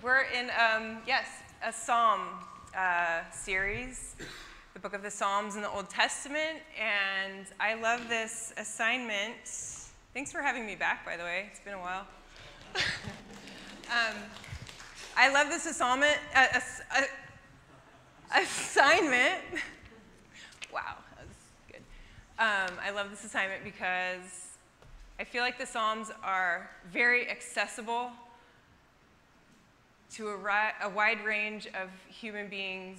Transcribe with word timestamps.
We're 0.00 0.22
in, 0.22 0.48
um, 0.50 0.98
yes, 1.08 1.26
a 1.66 1.72
Psalm 1.72 2.20
uh, 2.76 3.22
series, 3.32 4.14
the 4.72 4.78
book 4.78 4.94
of 4.94 5.02
the 5.02 5.10
Psalms 5.10 5.56
in 5.56 5.62
the 5.62 5.68
Old 5.68 5.90
Testament, 5.90 6.60
and 6.80 7.46
I 7.58 7.74
love 7.74 8.08
this 8.08 8.54
assignment. 8.56 9.34
Thanks 10.14 10.30
for 10.30 10.40
having 10.40 10.66
me 10.66 10.76
back, 10.76 11.04
by 11.04 11.16
the 11.16 11.24
way. 11.24 11.46
It's 11.50 11.58
been 11.58 11.74
a 11.74 11.80
while. 11.80 12.06
um, 12.76 14.14
I 15.16 15.32
love 15.32 15.48
this 15.48 15.66
assignment. 15.66 16.18
Uh, 16.32 16.46
assignment. 18.36 19.42
wow, 20.72 20.94
that 21.16 21.26
was 21.26 21.36
good. 21.72 21.82
Um, 22.38 22.78
I 22.80 22.90
love 22.90 23.10
this 23.10 23.24
assignment 23.24 23.64
because 23.64 24.54
I 25.18 25.24
feel 25.24 25.42
like 25.42 25.58
the 25.58 25.66
Psalms 25.66 26.12
are 26.22 26.70
very 26.92 27.28
accessible 27.28 28.12
to 30.14 30.28
a, 30.28 30.72
a 30.82 30.88
wide 30.88 31.24
range 31.24 31.66
of 31.66 31.90
human 32.08 32.48
beings 32.48 32.98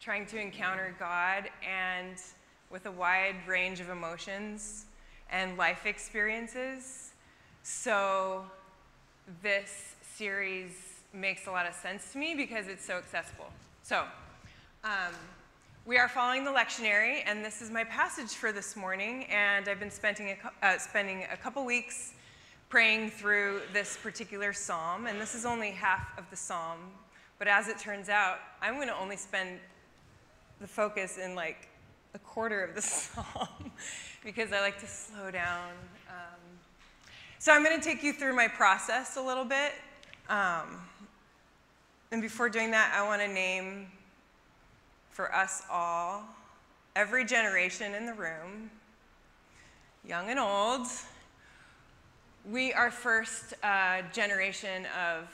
trying 0.00 0.26
to 0.26 0.38
encounter 0.38 0.94
God 0.98 1.48
and 1.66 2.16
with 2.70 2.86
a 2.86 2.90
wide 2.90 3.36
range 3.46 3.80
of 3.80 3.88
emotions 3.88 4.86
and 5.30 5.56
life 5.56 5.86
experiences. 5.86 7.12
So, 7.62 8.44
this 9.42 9.94
series 10.16 10.72
makes 11.14 11.46
a 11.46 11.50
lot 11.50 11.66
of 11.66 11.74
sense 11.74 12.12
to 12.12 12.18
me 12.18 12.34
because 12.34 12.66
it's 12.66 12.84
so 12.84 12.96
accessible. 12.96 13.50
So, 13.82 14.04
um, 14.84 15.14
we 15.86 15.98
are 15.98 16.08
following 16.08 16.44
the 16.44 16.50
lectionary, 16.50 17.22
and 17.26 17.44
this 17.44 17.60
is 17.62 17.70
my 17.70 17.84
passage 17.84 18.30
for 18.30 18.52
this 18.52 18.76
morning. 18.76 19.24
And 19.24 19.68
I've 19.68 19.80
been 19.80 19.90
spending 19.90 20.36
a, 20.62 20.66
uh, 20.66 20.78
spending 20.78 21.26
a 21.32 21.36
couple 21.36 21.64
weeks 21.64 22.14
praying 22.72 23.10
through 23.10 23.60
this 23.74 23.98
particular 24.02 24.50
psalm, 24.50 25.06
and 25.06 25.20
this 25.20 25.34
is 25.34 25.44
only 25.44 25.72
half 25.72 26.18
of 26.18 26.24
the 26.30 26.36
psalm. 26.36 26.78
But 27.38 27.46
as 27.46 27.68
it 27.68 27.78
turns 27.78 28.08
out, 28.08 28.38
I'm 28.62 28.76
going 28.76 28.88
to 28.88 28.96
only 28.96 29.18
spend 29.18 29.60
the 30.58 30.66
focus 30.66 31.18
in 31.18 31.34
like 31.34 31.68
a 32.14 32.18
quarter 32.20 32.64
of 32.64 32.74
the 32.74 32.80
psalm 32.82 33.70
because 34.24 34.54
I 34.54 34.62
like 34.62 34.80
to 34.80 34.86
slow 34.86 35.30
down. 35.30 35.68
Um, 36.08 36.40
so 37.38 37.52
I'm 37.52 37.62
going 37.62 37.78
to 37.78 37.84
take 37.84 38.02
you 38.02 38.14
through 38.14 38.34
my 38.34 38.48
process 38.48 39.18
a 39.18 39.22
little 39.22 39.44
bit. 39.44 39.72
Um, 40.30 40.80
and 42.10 42.22
before 42.22 42.48
doing 42.48 42.70
that, 42.70 42.94
I 42.96 43.06
want 43.06 43.20
to 43.20 43.28
name 43.28 43.88
for 45.10 45.30
us 45.34 45.62
all, 45.70 46.24
every 46.96 47.26
generation 47.26 47.92
in 47.92 48.06
the 48.06 48.14
room, 48.14 48.70
young 50.08 50.30
and 50.30 50.38
old, 50.38 50.86
we 52.50 52.72
are 52.72 52.90
first 52.90 53.54
uh, 53.62 54.02
generation 54.12 54.86
of 54.98 55.28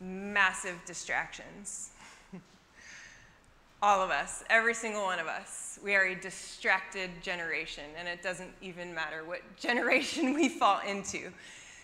massive 0.00 0.76
distractions. 0.86 1.90
All 3.82 4.02
of 4.02 4.10
us, 4.10 4.44
every 4.50 4.74
single 4.74 5.04
one 5.04 5.18
of 5.18 5.26
us, 5.26 5.78
we 5.82 5.94
are 5.94 6.06
a 6.06 6.14
distracted 6.14 7.10
generation, 7.22 7.84
and 7.98 8.06
it 8.06 8.22
doesn't 8.22 8.50
even 8.60 8.94
matter 8.94 9.24
what 9.24 9.40
generation 9.56 10.34
we 10.34 10.48
fall 10.48 10.80
into. 10.86 11.30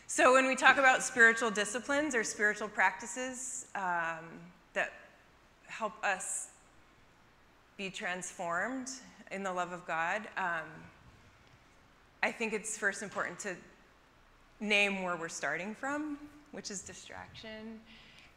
So, 0.06 0.34
when 0.34 0.46
we 0.46 0.54
talk 0.54 0.76
about 0.76 1.02
spiritual 1.02 1.50
disciplines 1.50 2.14
or 2.14 2.22
spiritual 2.22 2.68
practices 2.68 3.66
um, 3.74 4.24
that 4.72 4.92
help 5.66 5.92
us 6.04 6.48
be 7.76 7.90
transformed 7.90 8.88
in 9.32 9.42
the 9.42 9.52
love 9.52 9.72
of 9.72 9.84
God, 9.86 10.28
um, 10.36 10.62
I 12.26 12.32
think 12.32 12.52
it's 12.52 12.76
first 12.76 13.04
important 13.04 13.38
to 13.38 13.54
name 14.58 15.04
where 15.04 15.14
we're 15.14 15.28
starting 15.28 15.76
from, 15.76 16.18
which 16.50 16.72
is 16.72 16.82
distraction. 16.82 17.78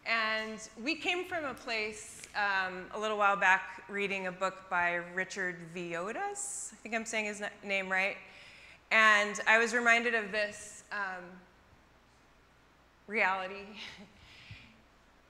And 0.06 0.60
we 0.84 0.94
came 0.94 1.26
from 1.26 1.44
a 1.46 1.56
place 1.56 2.22
um, 2.36 2.84
a 2.94 3.00
little 3.00 3.18
while 3.18 3.36
back 3.36 3.84
reading 3.90 4.28
a 4.28 4.32
book 4.32 4.70
by 4.70 5.00
Richard 5.16 5.56
Villodas. 5.76 6.72
I 6.72 6.76
think 6.84 6.94
I'm 6.94 7.04
saying 7.04 7.26
his 7.26 7.42
name 7.64 7.90
right. 7.90 8.16
And 8.92 9.42
I 9.48 9.58
was 9.58 9.74
reminded 9.74 10.14
of 10.14 10.32
this 10.32 10.84
um, 10.92 11.24
reality 13.08 13.66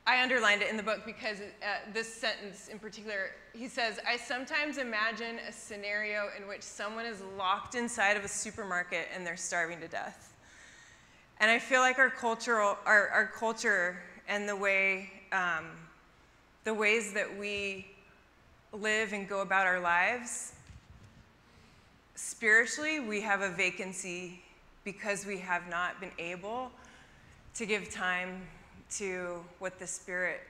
I 0.09 0.23
underlined 0.23 0.63
it 0.63 0.71
in 0.71 0.75
the 0.75 0.81
book 0.81 1.01
because 1.05 1.39
uh, 1.39 1.91
this 1.93 2.11
sentence 2.11 2.67
in 2.67 2.79
particular, 2.79 3.29
he 3.53 3.67
says, 3.67 3.99
I 4.07 4.17
sometimes 4.17 4.79
imagine 4.79 5.37
a 5.47 5.51
scenario 5.51 6.29
in 6.35 6.47
which 6.47 6.63
someone 6.63 7.05
is 7.05 7.21
locked 7.37 7.75
inside 7.75 8.17
of 8.17 8.23
a 8.23 8.27
supermarket 8.27 9.07
and 9.13 9.23
they're 9.23 9.37
starving 9.37 9.79
to 9.81 9.87
death. 9.87 10.33
And 11.39 11.51
I 11.51 11.59
feel 11.59 11.81
like 11.81 11.99
our 11.99 12.09
cultural, 12.09 12.75
our, 12.87 13.09
our 13.09 13.27
culture 13.27 14.01
and 14.27 14.49
the 14.49 14.55
way, 14.55 15.11
um, 15.31 15.67
the 16.63 16.73
ways 16.73 17.13
that 17.13 17.37
we 17.37 17.85
live 18.73 19.13
and 19.13 19.29
go 19.29 19.41
about 19.41 19.67
our 19.67 19.79
lives, 19.79 20.53
spiritually, 22.15 22.99
we 22.99 23.21
have 23.21 23.41
a 23.41 23.49
vacancy 23.51 24.41
because 24.83 25.27
we 25.27 25.37
have 25.37 25.69
not 25.69 26.01
been 26.01 26.13
able 26.17 26.71
to 27.53 27.67
give 27.67 27.91
time 27.91 28.41
to 28.97 29.43
what 29.59 29.79
the 29.79 29.87
Spirit, 29.87 30.41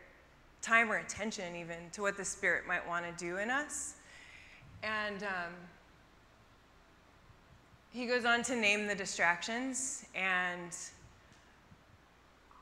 time 0.62 0.92
or 0.92 0.98
attention 0.98 1.56
even, 1.56 1.78
to 1.94 2.02
what 2.02 2.18
the 2.18 2.26
Spirit 2.26 2.68
might 2.68 2.88
want 2.88 3.06
to 3.06 3.24
do 3.24 3.38
in 3.38 3.50
us. 3.50 3.96
And 4.84 5.24
um, 5.24 5.54
he 7.92 8.06
goes 8.06 8.26
on 8.26 8.44
to 8.44 8.56
name 8.56 8.88
the 8.88 8.96
distractions. 8.96 10.06
And 10.16 10.76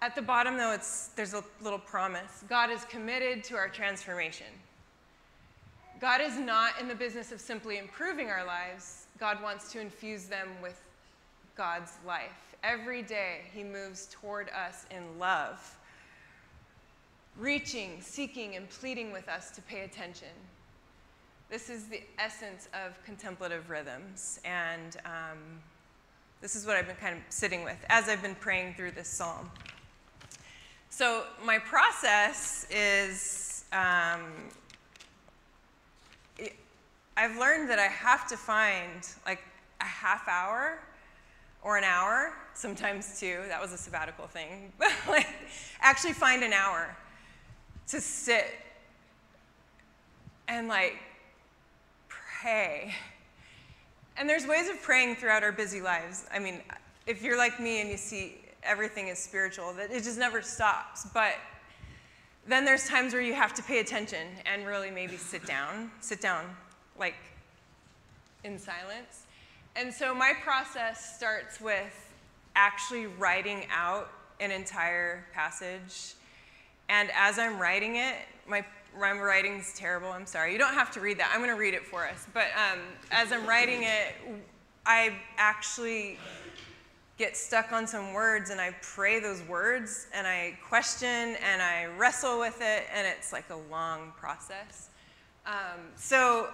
at 0.01 0.15
the 0.15 0.21
bottom, 0.21 0.57
though, 0.57 0.71
it's, 0.71 1.07
there's 1.09 1.33
a 1.33 1.43
little 1.61 1.79
promise 1.79 2.44
God 2.47 2.69
is 2.71 2.85
committed 2.85 3.44
to 3.45 3.55
our 3.55 3.67
transformation. 3.67 4.47
God 5.99 6.21
is 6.21 6.38
not 6.38 6.79
in 6.79 6.88
the 6.88 6.95
business 6.95 7.31
of 7.31 7.41
simply 7.41 7.79
improving 7.79 8.29
our 8.29 8.45
lives, 8.45 9.07
God 9.19 9.41
wants 9.41 9.71
to 9.71 9.81
infuse 9.81 10.25
them 10.25 10.47
with 10.61 10.79
God's 11.55 11.94
life. 12.05 12.55
Every 12.63 13.01
day, 13.01 13.41
He 13.53 13.63
moves 13.63 14.07
toward 14.12 14.50
us 14.50 14.85
in 14.91 15.19
love, 15.19 15.78
reaching, 17.38 18.01
seeking, 18.01 18.56
and 18.56 18.69
pleading 18.69 19.12
with 19.12 19.29
us 19.29 19.51
to 19.51 19.62
pay 19.62 19.81
attention. 19.81 20.28
This 21.50 21.69
is 21.69 21.85
the 21.85 22.01
essence 22.19 22.68
of 22.73 23.01
contemplative 23.06 23.69
rhythms. 23.69 24.40
And 24.44 24.97
um, 25.06 25.38
this 26.41 26.56
is 26.56 26.66
what 26.66 26.75
I've 26.75 26.88
been 26.88 26.97
kind 26.97 27.16
of 27.16 27.22
sitting 27.29 27.63
with 27.63 27.78
as 27.90 28.09
I've 28.09 28.22
been 28.22 28.35
praying 28.35 28.74
through 28.75 28.91
this 28.91 29.07
psalm. 29.07 29.50
So, 30.89 31.25
my 31.45 31.59
process 31.59 32.66
is 32.72 33.66
um, 33.72 34.22
I've 37.18 37.38
learned 37.38 37.69
that 37.69 37.79
I 37.79 37.88
have 37.88 38.28
to 38.28 38.38
find 38.38 39.07
like 39.25 39.41
a 39.81 39.85
half 39.85 40.28
hour 40.28 40.79
or 41.63 41.78
an 41.78 41.84
hour, 41.84 42.34
sometimes 42.53 43.19
two. 43.19 43.41
That 43.47 43.62
was 43.62 43.73
a 43.73 43.78
sabbatical 43.78 44.28
thing. 44.28 44.72
But 44.79 44.91
like, 45.07 45.28
actually 45.81 46.13
find 46.13 46.44
an 46.44 46.53
hour 46.53 46.95
to 47.88 48.01
sit 48.01 48.45
and 50.47 50.68
like 50.68 50.95
pray. 52.07 52.94
And 54.18 54.29
there's 54.29 54.47
ways 54.47 54.69
of 54.69 54.81
praying 54.81 55.16
throughout 55.16 55.44
our 55.44 55.51
busy 55.51 55.81
lives. 55.81 56.25
I 56.34 56.40
mean, 56.40 56.62
if 57.06 57.22
you're 57.22 57.38
like 57.38 57.59
me 57.59 57.81
and 57.81 57.89
you 57.89 57.97
see 57.97 58.38
everything 58.63 59.07
is 59.07 59.19
spiritual, 59.19 59.74
that 59.74 59.91
it 59.91 60.03
just 60.03 60.18
never 60.18 60.41
stops. 60.41 61.06
But 61.13 61.35
then 62.47 62.66
there's 62.66 62.88
times 62.88 63.13
where 63.13 63.22
you 63.22 63.34
have 63.34 63.53
to 63.56 63.63
pay 63.63 63.79
attention 63.79 64.28
and 64.45 64.66
really 64.66 64.89
maybe 64.89 65.18
sit 65.18 65.45
down, 65.45 65.91
sit 66.00 66.22
down 66.22 66.45
like 66.97 67.16
in 68.44 68.57
silence 68.57 69.26
and 69.77 69.93
so 69.93 70.13
my 70.13 70.33
process 70.43 71.15
starts 71.15 71.61
with 71.61 72.13
actually 72.55 73.05
writing 73.05 73.67
out 73.71 74.09
an 74.39 74.50
entire 74.50 75.25
passage. 75.33 76.15
And 76.89 77.09
as 77.15 77.38
I'm 77.38 77.59
writing 77.59 77.97
it, 77.97 78.15
my, 78.47 78.65
my 79.00 79.12
writing's 79.12 79.74
terrible, 79.75 80.09
I'm 80.09 80.25
sorry. 80.25 80.51
You 80.51 80.57
don't 80.57 80.74
have 80.74 80.91
to 80.91 81.00
read 81.00 81.19
that, 81.19 81.31
I'm 81.33 81.41
gonna 81.41 81.56
read 81.56 81.75
it 81.75 81.85
for 81.85 82.07
us. 82.07 82.25
But 82.33 82.47
um, 82.56 82.79
as 83.12 83.31
I'm 83.31 83.45
writing 83.45 83.83
it, 83.83 84.15
I 84.85 85.13
actually 85.38 86.18
get 87.18 87.38
stuck 87.38 87.71
on 87.71 87.85
some 87.85 88.13
words 88.13 88.50
and 88.50 88.62
I 88.62 88.75
pray 88.81 89.19
those 89.19 89.41
words 89.44 90.07
and 90.13 90.25
I 90.25 90.57
question 90.68 91.07
and 91.07 91.62
I 91.62 91.88
wrestle 91.97 92.39
with 92.39 92.62
it, 92.62 92.83
and 92.94 93.06
it's 93.06 93.31
like 93.31 93.50
a 93.51 93.71
long 93.71 94.13
process. 94.18 94.89
Um, 95.45 95.91
so 95.95 96.50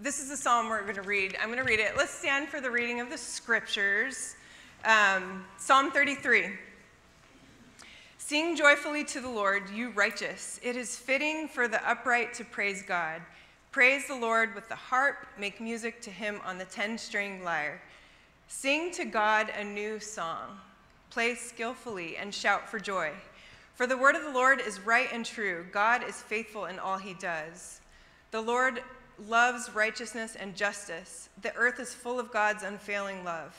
this 0.00 0.20
is 0.20 0.28
the 0.28 0.36
psalm 0.36 0.68
we're 0.68 0.82
going 0.82 0.94
to 0.94 1.02
read. 1.02 1.36
I'm 1.40 1.48
going 1.48 1.58
to 1.58 1.64
read 1.64 1.80
it. 1.80 1.96
Let's 1.96 2.12
stand 2.12 2.48
for 2.48 2.60
the 2.60 2.70
reading 2.70 3.00
of 3.00 3.10
the 3.10 3.18
scriptures. 3.18 4.36
Um, 4.84 5.44
psalm 5.58 5.90
33. 5.90 6.50
Sing 8.18 8.56
joyfully 8.56 9.04
to 9.04 9.20
the 9.20 9.28
Lord, 9.28 9.68
you 9.70 9.90
righteous. 9.90 10.60
It 10.62 10.76
is 10.76 10.96
fitting 10.96 11.48
for 11.48 11.66
the 11.66 11.86
upright 11.88 12.32
to 12.34 12.44
praise 12.44 12.82
God. 12.82 13.20
Praise 13.72 14.06
the 14.06 14.14
Lord 14.14 14.54
with 14.54 14.68
the 14.68 14.74
harp, 14.74 15.26
make 15.38 15.60
music 15.60 16.00
to 16.02 16.10
him 16.10 16.40
on 16.44 16.56
the 16.56 16.64
ten 16.64 16.96
string 16.96 17.44
lyre. 17.44 17.82
Sing 18.48 18.90
to 18.92 19.04
God 19.04 19.52
a 19.58 19.64
new 19.64 20.00
song. 20.00 20.58
Play 21.10 21.34
skillfully 21.34 22.16
and 22.16 22.32
shout 22.32 22.68
for 22.68 22.78
joy. 22.78 23.10
For 23.74 23.86
the 23.86 23.96
word 23.96 24.14
of 24.14 24.22
the 24.22 24.32
Lord 24.32 24.60
is 24.60 24.80
right 24.80 25.08
and 25.12 25.24
true. 25.24 25.66
God 25.72 26.02
is 26.08 26.20
faithful 26.22 26.66
in 26.66 26.78
all 26.78 26.98
he 26.98 27.14
does. 27.14 27.80
The 28.30 28.40
Lord 28.40 28.82
loves 29.28 29.74
righteousness 29.74 30.36
and 30.36 30.56
justice. 30.56 31.28
The 31.42 31.54
earth 31.54 31.80
is 31.80 31.94
full 31.94 32.18
of 32.18 32.32
God's 32.32 32.62
unfailing 32.62 33.24
love. 33.24 33.54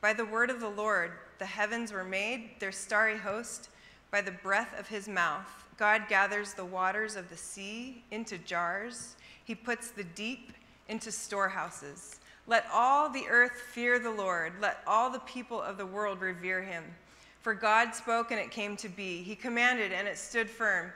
By 0.00 0.12
the 0.12 0.24
word 0.24 0.50
of 0.50 0.60
the 0.60 0.68
Lord, 0.68 1.12
the 1.38 1.46
heavens 1.46 1.92
were 1.92 2.04
made, 2.04 2.50
their 2.58 2.72
starry 2.72 3.18
host, 3.18 3.70
by 4.10 4.20
the 4.20 4.30
breath 4.30 4.78
of 4.78 4.88
his 4.88 5.08
mouth. 5.08 5.48
God 5.76 6.02
gathers 6.08 6.54
the 6.54 6.64
waters 6.64 7.16
of 7.16 7.28
the 7.30 7.36
sea 7.36 8.04
into 8.10 8.38
jars. 8.38 9.16
He 9.44 9.54
puts 9.54 9.90
the 9.90 10.04
deep 10.04 10.52
into 10.88 11.10
storehouses. 11.10 12.20
Let 12.46 12.66
all 12.72 13.08
the 13.08 13.26
earth 13.28 13.62
fear 13.72 13.98
the 13.98 14.10
Lord. 14.10 14.52
Let 14.60 14.82
all 14.86 15.10
the 15.10 15.20
people 15.20 15.60
of 15.60 15.78
the 15.78 15.86
world 15.86 16.20
revere 16.20 16.62
him. 16.62 16.84
For 17.40 17.54
God 17.54 17.94
spoke 17.94 18.30
and 18.30 18.40
it 18.40 18.50
came 18.50 18.76
to 18.78 18.88
be. 18.88 19.22
He 19.22 19.34
commanded 19.34 19.92
and 19.92 20.06
it 20.06 20.18
stood 20.18 20.48
firm. 20.48 20.92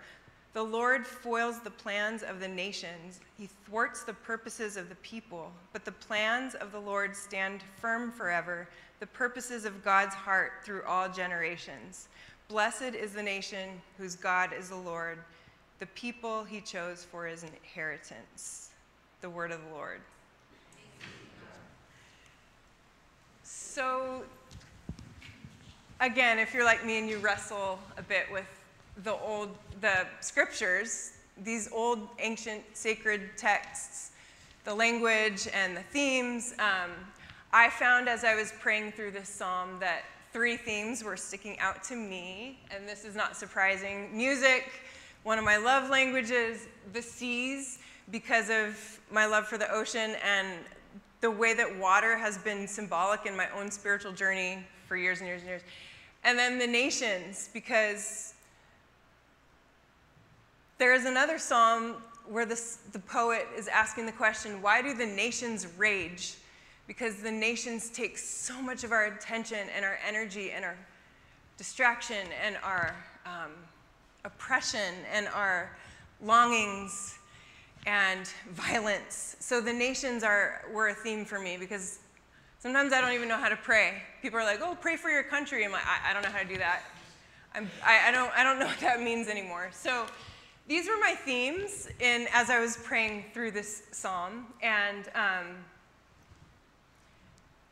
The 0.54 0.62
Lord 0.62 1.06
foils 1.06 1.60
the 1.60 1.70
plans 1.70 2.22
of 2.22 2.40
the 2.40 2.48
nations. 2.48 3.20
He 3.36 3.48
thwarts 3.66 4.02
the 4.02 4.14
purposes 4.14 4.76
of 4.76 4.88
the 4.88 4.94
people. 4.96 5.52
But 5.72 5.84
the 5.84 5.92
plans 5.92 6.54
of 6.54 6.72
the 6.72 6.80
Lord 6.80 7.14
stand 7.14 7.62
firm 7.76 8.10
forever, 8.10 8.68
the 9.00 9.06
purposes 9.06 9.64
of 9.64 9.84
God's 9.84 10.14
heart 10.14 10.52
through 10.64 10.82
all 10.84 11.08
generations. 11.08 12.08
Blessed 12.48 12.94
is 12.94 13.12
the 13.12 13.22
nation 13.22 13.80
whose 13.98 14.16
God 14.16 14.52
is 14.58 14.70
the 14.70 14.76
Lord, 14.76 15.18
the 15.80 15.86
people 15.86 16.44
he 16.44 16.60
chose 16.60 17.04
for 17.04 17.26
his 17.26 17.44
inheritance. 17.44 18.70
The 19.20 19.28
word 19.28 19.52
of 19.52 19.60
the 19.68 19.74
Lord. 19.74 20.00
So, 23.42 24.24
again, 26.00 26.38
if 26.38 26.54
you're 26.54 26.64
like 26.64 26.84
me 26.84 26.98
and 26.98 27.08
you 27.08 27.18
wrestle 27.18 27.78
a 27.96 28.02
bit 28.02 28.26
with 28.32 28.57
the 29.04 29.14
old, 29.14 29.56
the 29.80 30.06
scriptures, 30.20 31.12
these 31.42 31.70
old 31.72 32.08
ancient 32.18 32.62
sacred 32.74 33.30
texts, 33.36 34.12
the 34.64 34.74
language 34.74 35.48
and 35.54 35.76
the 35.76 35.82
themes, 35.82 36.54
um, 36.58 36.90
I 37.52 37.70
found 37.70 38.08
as 38.08 38.24
I 38.24 38.34
was 38.34 38.52
praying 38.60 38.92
through 38.92 39.12
this 39.12 39.28
psalm 39.28 39.78
that 39.80 40.02
three 40.32 40.56
themes 40.56 41.02
were 41.02 41.16
sticking 41.16 41.58
out 41.60 41.82
to 41.84 41.96
me, 41.96 42.58
and 42.70 42.86
this 42.86 43.04
is 43.04 43.16
not 43.16 43.36
surprising. 43.36 44.14
Music, 44.14 44.70
one 45.22 45.38
of 45.38 45.44
my 45.44 45.56
love 45.56 45.88
languages, 45.88 46.66
the 46.92 47.00
seas, 47.00 47.78
because 48.10 48.50
of 48.50 49.00
my 49.10 49.24
love 49.26 49.46
for 49.46 49.56
the 49.56 49.70
ocean 49.72 50.14
and 50.22 50.48
the 51.20 51.30
way 51.30 51.54
that 51.54 51.78
water 51.78 52.16
has 52.16 52.38
been 52.38 52.68
symbolic 52.68 53.26
in 53.26 53.36
my 53.36 53.48
own 53.58 53.70
spiritual 53.70 54.12
journey 54.12 54.64
for 54.86 54.96
years 54.96 55.20
and 55.20 55.28
years 55.28 55.40
and 55.40 55.48
years. 55.48 55.62
And 56.24 56.38
then 56.38 56.58
the 56.58 56.66
nations, 56.66 57.48
because 57.52 58.34
there 60.78 60.94
is 60.94 61.04
another 61.04 61.38
psalm 61.38 61.96
where 62.26 62.46
this, 62.46 62.78
the 62.92 62.98
poet 63.00 63.46
is 63.56 63.69
asking 63.69 64.06
the 64.06 64.12
question 64.12 64.62
why 64.62 64.80
do 64.80 64.94
the 64.94 65.06
nations 65.06 65.66
rage? 65.76 66.34
Because 66.86 67.16
the 67.16 67.30
nations 67.30 67.90
take 67.90 68.16
so 68.16 68.62
much 68.62 68.84
of 68.84 68.92
our 68.92 69.06
attention 69.06 69.69
and 69.76 69.84
our 69.84 69.98
energy 70.06 70.52
and 70.52 70.64
our 70.64 70.76
distraction 71.58 72.28
and 72.42 72.56
our 72.62 72.94
um, 73.26 73.50
oppression 74.25 74.94
and 75.12 75.28
our 75.28 75.76
longings 76.22 77.19
and 77.86 78.26
violence. 78.52 79.36
So 79.40 79.60
the 79.60 79.72
nations 79.72 80.22
are, 80.22 80.62
were 80.72 80.88
a 80.88 80.94
theme 80.94 81.25
for 81.25 81.38
me 81.38 81.56
because 81.58 81.98
sometimes 82.58 82.92
I 82.92 83.00
don't 83.00 83.12
even 83.12 83.28
know 83.28 83.36
how 83.36 83.48
to 83.48 83.56
pray. 83.56 84.02
People 84.22 84.38
are 84.38 84.44
like, 84.44 84.60
oh, 84.62 84.76
pray 84.80 84.96
for 84.96 85.10
your 85.10 85.22
country. 85.22 85.64
I'm 85.64 85.72
like, 85.72 85.86
I, 85.86 86.10
I 86.10 86.12
don't 86.12 86.22
know 86.22 86.30
how 86.30 86.42
to 86.42 86.48
do 86.48 86.58
that. 86.58 86.82
I'm, 87.54 87.70
I, 87.84 88.08
I, 88.08 88.12
don't, 88.12 88.30
I 88.36 88.42
don't 88.44 88.58
know 88.58 88.66
what 88.66 88.80
that 88.80 89.02
means 89.02 89.28
anymore. 89.28 89.70
So 89.72 90.06
these 90.68 90.86
were 90.86 90.98
my 91.00 91.14
themes 91.14 91.88
in, 91.98 92.28
as 92.32 92.50
I 92.50 92.60
was 92.60 92.76
praying 92.76 93.24
through 93.32 93.52
this 93.52 93.84
psalm. 93.90 94.46
And 94.62 95.08
um, 95.14 95.46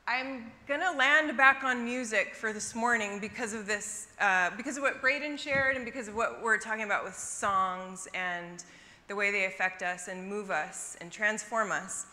I'm 0.08 0.50
going 0.66 0.80
to 0.80 0.92
land 0.92 1.36
back 1.36 1.62
on 1.62 1.84
music 1.84 2.34
for 2.34 2.54
this 2.54 2.74
morning 2.74 3.20
because 3.20 3.52
of 3.52 3.66
this, 3.66 4.08
uh, 4.18 4.48
because 4.56 4.78
of 4.78 4.82
what 4.82 5.02
Braden 5.02 5.36
shared 5.36 5.76
and 5.76 5.84
because 5.84 6.08
of 6.08 6.16
what 6.16 6.42
we're 6.42 6.56
talking 6.56 6.84
about 6.84 7.04
with 7.04 7.14
songs 7.14 8.08
and 8.14 8.64
the 9.08 9.14
way 9.14 9.30
they 9.30 9.44
affect 9.44 9.82
us 9.82 10.08
and 10.08 10.26
move 10.26 10.50
us 10.50 10.96
and 11.02 11.12
transform 11.12 11.72
us. 11.72 12.06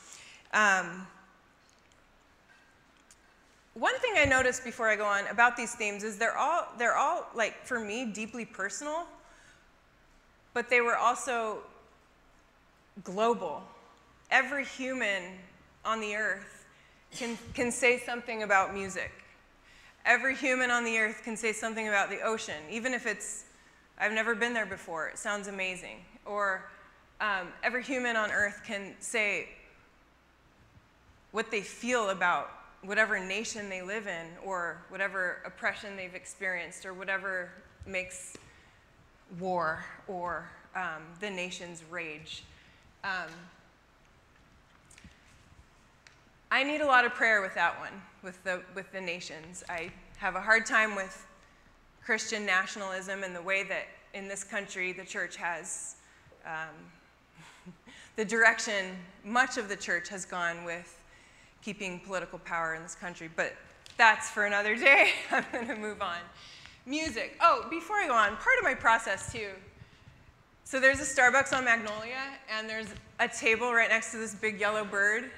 Um, 0.54 1.08
one 3.74 3.98
thing 4.00 4.16
I 4.18 4.26
noticed 4.26 4.66
before 4.66 4.90
I 4.90 4.98
go 4.98 5.06
on 5.06 5.28
about 5.28 5.56
these 5.56 5.74
themes 5.76 6.04
is 6.04 6.18
they're 6.18 6.38
all, 6.38 6.68
they're 6.78 6.98
all 6.98 7.26
like, 7.34 7.66
for 7.66 7.80
me, 7.80 8.06
deeply 8.06 8.44
personal, 8.44 9.08
but 10.54 10.70
they 10.70 10.82
were 10.82 10.98
also 10.98 11.60
global. 13.04 13.64
Every 14.30 14.66
human 14.66 15.24
on 15.86 16.00
the 16.00 16.16
earth 16.16 16.66
can, 17.16 17.38
can 17.54 17.72
say 17.72 18.00
something 18.00 18.44
about 18.44 18.74
music. 18.74 19.12
Every 20.06 20.36
human 20.36 20.70
on 20.70 20.84
the 20.84 20.98
earth 20.98 21.22
can 21.24 21.38
say 21.38 21.54
something 21.54 21.88
about 21.88 22.10
the 22.10 22.22
ocean, 22.22 22.62
even 22.70 22.94
if 22.94 23.06
it's, 23.06 23.46
I've 23.98 24.12
never 24.12 24.36
been 24.36 24.54
there 24.54 24.66
before, 24.66 25.08
it 25.08 25.18
sounds 25.18 25.48
amazing. 25.48 25.98
Or 26.26 26.70
um, 27.22 27.48
every 27.64 27.84
human 27.84 28.16
on 28.16 28.32
earth 28.32 28.62
can 28.66 28.96
say 29.00 29.50
what 31.32 31.52
they 31.52 31.62
feel 31.62 32.10
about 32.10 32.52
whatever 32.84 33.18
nation 33.18 33.70
they 33.70 33.82
live 33.82 34.08
in, 34.08 34.26
or 34.44 34.82
whatever 34.90 35.38
oppression 35.46 35.96
they've 35.96 36.16
experienced, 36.16 36.86
or 36.86 36.94
whatever 36.94 37.50
makes 37.88 38.36
war 39.40 39.84
or 40.08 40.50
um, 40.76 41.04
the 41.20 41.30
nation's 41.30 41.84
rage. 41.90 42.44
Um, 43.04 43.30
I 46.52 46.64
need 46.64 46.82
a 46.82 46.86
lot 46.86 47.04
of 47.06 47.14
prayer 47.14 47.42
with 47.42 47.56
that 47.56 47.80
one, 47.80 47.94
with 48.22 48.44
the, 48.44 48.62
with 48.76 48.92
the 48.92 49.02
nations. 49.02 49.64
I 49.70 49.92
have 50.18 50.36
a 50.36 50.42
hard 50.42 50.66
time 50.66 50.96
with 50.96 51.26
Christian 52.04 52.46
nationalism 52.46 53.24
and 53.24 53.36
the 53.36 53.42
way 53.42 53.64
that 53.64 53.88
in 54.14 54.28
this 54.28 54.44
country 54.44 54.94
the 54.94 55.04
church 55.04 55.36
has 55.36 55.96
um, 56.46 57.74
the 58.16 58.26
direction 58.26 58.96
much 59.24 59.58
of 59.58 59.70
the 59.70 59.76
church 59.76 60.10
has 60.10 60.26
gone 60.26 60.64
with 60.64 61.00
keeping 61.64 62.00
political 62.00 62.40
power 62.40 62.76
in 62.76 62.84
this 62.84 62.96
country. 62.96 63.30
But 63.36 63.54
that's 63.98 64.30
for 64.30 64.46
another 64.46 64.76
day. 64.78 65.12
I'm 65.32 65.46
going 65.52 65.68
to 65.68 65.76
move 65.76 66.02
on. 66.02 66.18
Music. 66.86 67.38
Oh, 67.42 67.66
before 67.70 67.98
I 67.98 68.08
go 68.08 68.14
on, 68.14 68.36
part 68.38 68.58
of 68.58 68.64
my 68.64 68.74
process 68.74 69.32
too. 69.32 69.50
So 70.66 70.80
there's 70.80 71.00
a 71.00 71.04
Starbucks 71.04 71.56
on 71.56 71.66
Magnolia, 71.66 72.22
and 72.52 72.70
there's 72.70 72.88
a 73.20 73.28
table 73.28 73.74
right 73.74 73.90
next 73.90 74.12
to 74.12 74.18
this 74.18 74.36
big 74.36 74.60
yellow 74.60 74.84
bird. 74.84 75.30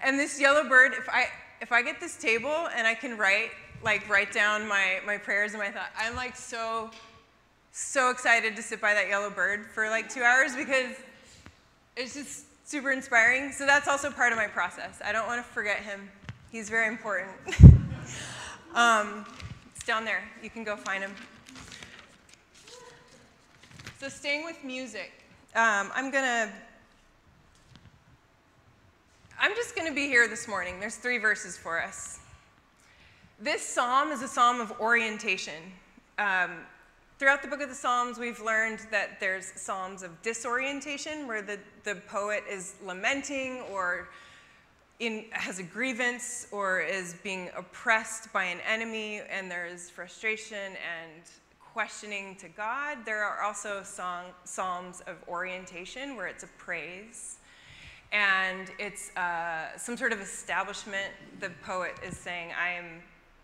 And 0.00 0.18
this 0.18 0.40
yellow 0.40 0.68
bird, 0.68 0.92
if 0.92 1.08
I 1.08 1.26
if 1.60 1.72
I 1.72 1.82
get 1.82 2.00
this 2.00 2.16
table 2.16 2.68
and 2.76 2.86
I 2.86 2.94
can 2.94 3.16
write 3.16 3.50
like 3.82 4.08
write 4.08 4.32
down 4.32 4.68
my 4.68 5.00
my 5.06 5.16
prayers 5.16 5.52
and 5.52 5.62
my 5.62 5.70
thoughts, 5.70 5.92
I'm 5.98 6.14
like 6.14 6.36
so 6.36 6.90
so 7.72 8.10
excited 8.10 8.56
to 8.56 8.62
sit 8.62 8.80
by 8.80 8.94
that 8.94 9.08
yellow 9.08 9.30
bird 9.30 9.66
for 9.66 9.88
like 9.88 10.08
two 10.08 10.22
hours 10.22 10.54
because 10.54 10.94
it's 11.96 12.14
just 12.14 12.44
super 12.64 12.92
inspiring. 12.92 13.52
So 13.52 13.66
that's 13.66 13.88
also 13.88 14.10
part 14.10 14.32
of 14.32 14.38
my 14.38 14.46
process. 14.46 15.00
I 15.04 15.12
don't 15.12 15.26
want 15.26 15.44
to 15.44 15.52
forget 15.52 15.78
him. 15.78 16.10
He's 16.52 16.68
very 16.70 16.88
important. 16.88 17.32
um, 18.74 19.26
down 19.86 20.04
there. 20.04 20.22
You 20.42 20.50
can 20.50 20.64
go 20.64 20.76
find 20.76 21.02
him. 21.02 21.12
So 23.98 24.08
staying 24.08 24.44
with 24.44 24.62
music, 24.62 25.12
um, 25.54 25.90
I'm 25.94 26.10
gonna. 26.10 26.50
I'm 29.38 29.54
just 29.54 29.76
going 29.76 29.86
to 29.86 29.94
be 29.94 30.06
here 30.06 30.28
this 30.28 30.48
morning. 30.48 30.80
There's 30.80 30.96
three 30.96 31.18
verses 31.18 31.58
for 31.58 31.80
us. 31.82 32.20
This 33.38 33.60
psalm 33.60 34.10
is 34.10 34.22
a 34.22 34.28
psalm 34.28 34.60
of 34.60 34.72
orientation. 34.80 35.62
Um, 36.18 36.50
Throughout 37.18 37.40
the 37.40 37.48
book 37.48 37.62
of 37.62 37.70
the 37.70 37.74
Psalms, 37.74 38.18
we've 38.18 38.42
learned 38.42 38.80
that 38.90 39.20
there's 39.20 39.50
psalms 39.56 40.02
of 40.02 40.20
disorientation, 40.20 41.26
where 41.26 41.40
the, 41.40 41.58
the 41.82 41.94
poet 41.94 42.44
is 42.46 42.74
lamenting 42.84 43.62
or 43.72 44.10
in, 44.98 45.26
has 45.30 45.58
a 45.58 45.62
grievance 45.62 46.46
or 46.50 46.80
is 46.80 47.14
being 47.22 47.50
oppressed 47.56 48.32
by 48.32 48.44
an 48.44 48.58
enemy, 48.66 49.20
and 49.30 49.50
there's 49.50 49.90
frustration 49.90 50.72
and 50.72 51.22
questioning 51.60 52.36
to 52.36 52.48
God. 52.48 52.98
There 53.04 53.22
are 53.22 53.42
also 53.42 53.82
song, 53.82 54.26
psalms 54.44 55.02
of 55.06 55.16
orientation, 55.28 56.16
where 56.16 56.26
it's 56.26 56.44
a 56.44 56.48
praise. 56.58 57.36
And 58.12 58.70
it's 58.78 59.14
uh, 59.16 59.76
some 59.76 59.96
sort 59.96 60.12
of 60.12 60.20
establishment. 60.20 61.12
The 61.40 61.50
poet 61.62 61.92
is 62.02 62.16
saying, 62.16 62.52
I 62.58 62.70
am 62.70 63.02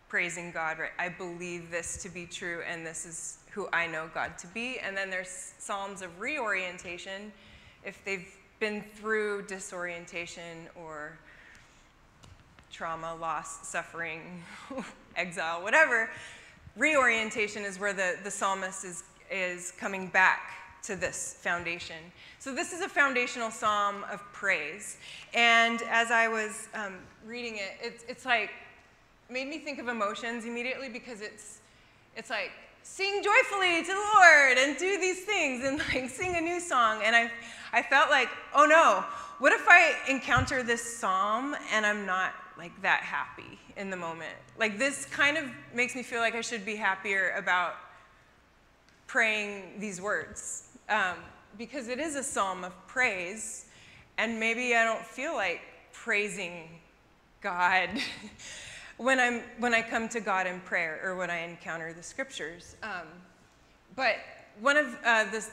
praising 0.09 0.53
God, 0.53 0.79
right? 0.79 0.93
I 0.99 1.11
believe 1.11 1.71
this 1.71 2.03
to 2.03 2.09
be 2.09 2.25
true, 2.27 2.63
and 2.67 2.87
this 2.87 3.05
is 3.05 3.39
who 3.51 3.69
I 3.73 3.87
know 3.87 4.09
God 4.15 4.39
to 4.39 4.47
be. 4.47 4.79
And 4.79 4.97
then 4.97 5.11
there's 5.11 5.53
Psalms 5.59 6.01
of 6.01 6.19
reorientation, 6.19 7.33
if 7.85 8.03
they've 8.05 8.35
been 8.61 8.83
through 8.95 9.43
disorientation 9.47 10.69
or 10.77 11.19
trauma, 12.73 13.15
loss, 13.15 13.69
suffering, 13.69 14.43
exile, 15.17 15.63
whatever. 15.63 16.11
reorientation 16.77 17.63
is 17.63 17.79
where 17.79 17.93
the, 17.93 18.17
the 18.25 18.31
psalmist 18.31 18.85
is, 18.85 19.05
is 19.31 19.73
coming 19.73 20.09
back 20.09 20.53
to 20.83 20.97
this 20.97 21.37
foundation. 21.41 21.99
So, 22.39 22.53
this 22.53 22.73
is 22.73 22.81
a 22.81 22.89
foundational 22.89 23.51
psalm 23.51 24.05
of 24.11 24.21
praise. 24.33 24.97
And 25.33 25.83
as 25.83 26.11
I 26.11 26.27
was 26.27 26.69
um, 26.75 26.95
reading 27.25 27.57
it, 27.57 27.77
it's, 27.81 28.05
it's 28.09 28.25
like, 28.25 28.51
made 29.31 29.49
me 29.49 29.59
think 29.59 29.79
of 29.79 29.89
emotions 29.89 30.45
immediately 30.45 30.89
because 30.89 31.21
it's, 31.21 31.61
it's 32.17 32.31
like, 32.31 32.51
sing 32.83 33.23
joyfully 33.23 33.83
to 33.83 33.93
the 33.93 34.07
Lord 34.15 34.59
and 34.59 34.77
do 34.77 34.99
these 34.99 35.25
things 35.25 35.65
and 35.65 35.79
like 35.95 36.11
sing 36.11 36.37
a 36.37 36.41
new 36.41 36.59
song. 36.59 37.03
And 37.05 37.15
I, 37.15 37.31
I 37.73 37.83
felt 37.83 38.11
like, 38.11 38.29
oh 38.55 38.67
no, 38.67 39.05
what 39.39 39.53
if 39.53 39.67
I 39.69 39.95
encounter 40.09 40.63
this 40.63 40.99
psalm 40.99 41.55
and 41.73 41.87
I'm 41.87 42.05
not 42.07 42.33
like 42.59 42.83
that 42.83 43.01
happy 43.01 43.59
in 43.77 43.91
the 43.91 43.97
moment? 43.97 44.35
Like 44.59 44.79
this 44.79 45.05
kind 45.07 45.37
of 45.37 45.45
makes 45.75 45.95
me 45.95 46.03
feel 46.03 46.21
like 46.21 46.35
I 46.35 46.41
should 46.41 46.65
be 46.65 46.77
happier 46.77 47.35
about 47.37 47.75
praying 49.07 49.79
these 49.79 50.01
words 50.01 50.69
um, 50.89 51.17
because 51.59 51.89
it 51.89 51.99
is 51.99 52.17
a 52.17 52.23
psalm 52.23 52.65
of 52.65 52.73
praise, 52.87 53.67
and 54.19 54.39
maybe 54.41 54.75
I 54.75 54.85
don't 54.85 55.05
feel 55.05 55.35
like 55.35 55.61
praising 55.93 56.69
God. 57.41 57.91
when, 58.97 59.19
I'm, 59.19 59.43
when 59.59 59.75
I 59.75 59.83
come 59.83 60.09
to 60.11 60.21
God 60.21 60.47
in 60.47 60.61
prayer 60.61 61.01
or 61.03 61.17
when 61.17 61.31
I 61.31 61.39
encounter 61.39 61.93
the 61.93 62.03
scriptures. 62.03 62.77
Um, 62.83 63.09
but 63.97 64.17
one 64.61 64.77
of 64.77 64.97
uh, 65.05 65.25
this, 65.31 65.51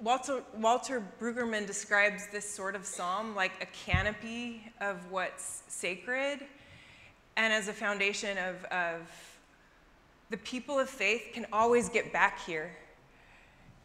Walter, 0.00 0.42
Walter 0.58 1.02
Brueggemann 1.18 1.66
describes 1.66 2.28
this 2.30 2.48
sort 2.48 2.74
of 2.74 2.84
psalm 2.84 3.34
like 3.34 3.52
a 3.62 3.66
canopy 3.66 4.70
of 4.80 5.10
what's 5.10 5.62
sacred 5.68 6.40
and 7.36 7.52
as 7.52 7.68
a 7.68 7.72
foundation 7.72 8.36
of, 8.38 8.64
of 8.66 9.00
the 10.30 10.36
people 10.38 10.78
of 10.78 10.88
faith 10.88 11.30
can 11.32 11.46
always 11.52 11.88
get 11.88 12.12
back 12.12 12.40
here 12.44 12.76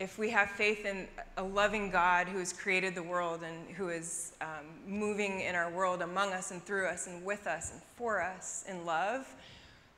if 0.02 0.18
we 0.18 0.32
have 0.32 0.50
faith 0.50 0.84
in 0.86 1.08
a 1.38 1.44
loving 1.44 1.92
God 1.92 2.28
who 2.28 2.40
has 2.40 2.52
created 2.52 2.96
the 2.96 3.04
world 3.04 3.42
and 3.44 3.70
who 3.76 3.90
is 3.90 4.34
um, 4.42 4.66
moving 4.88 5.42
in 5.42 5.54
our 5.54 5.70
world 5.70 6.02
among 6.02 6.34
us 6.34 6.50
and 6.50 6.66
through 6.66 6.88
us 6.88 7.06
and 7.06 7.24
with 7.24 7.46
us 7.46 7.72
and 7.72 7.82
for 7.96 8.20
us 8.20 8.66
in 8.68 8.84
love, 8.84 9.28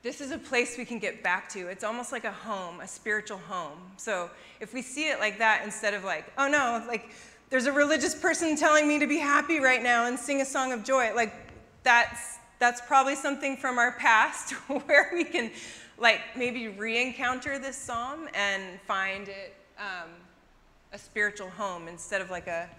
this 0.04 0.20
is 0.20 0.32
a 0.32 0.38
place 0.38 0.78
we 0.78 0.84
can 0.84 1.00
get 1.00 1.24
back 1.24 1.48
to. 1.50 1.68
It's 1.68 1.84
almost 1.84 2.12
like 2.12 2.26
a 2.26 2.32
home, 2.32 2.82
a 2.82 2.88
spiritual 2.88 3.38
home. 3.38 3.80
So 3.96 4.30
if 4.60 4.74
we 4.74 4.82
see 4.82 5.10
it 5.10 5.20
like 5.20 5.40
that 5.40 5.62
instead 5.64 5.94
of 5.94 6.04
like, 6.04 6.32
oh 6.38 6.50
no, 6.50 6.84
like 6.88 7.10
there's 7.50 7.68
a 7.68 7.72
religious 7.72 8.14
person 8.14 8.58
telling 8.58 8.86
me 8.86 9.00
to 9.00 9.08
be 9.08 9.18
happy 9.18 9.62
right 9.62 9.82
now 9.82 10.06
and 10.06 10.20
sing 10.20 10.42
a 10.42 10.46
song 10.46 10.74
of 10.74 10.84
joy, 10.84 11.16
like 11.16 11.34
that's 11.84 12.38
that's 12.60 12.82
probably 12.82 13.16
something 13.16 13.58
from 13.58 13.78
our 13.78 13.94
past 13.94 14.52
where 14.86 15.10
we 15.14 15.24
can 15.24 15.52
like 15.98 16.20
maybe 16.36 16.68
re-encounter 16.68 17.58
this 17.58 17.78
psalm 17.78 18.28
and 18.34 18.80
find 18.82 19.30
it 19.30 19.56
um, 19.78 20.10
a 20.92 20.98
spiritual 20.98 21.50
home 21.50 21.88
instead 21.88 22.22
of 22.22 22.30
like 22.30 22.48
a, 22.48 22.70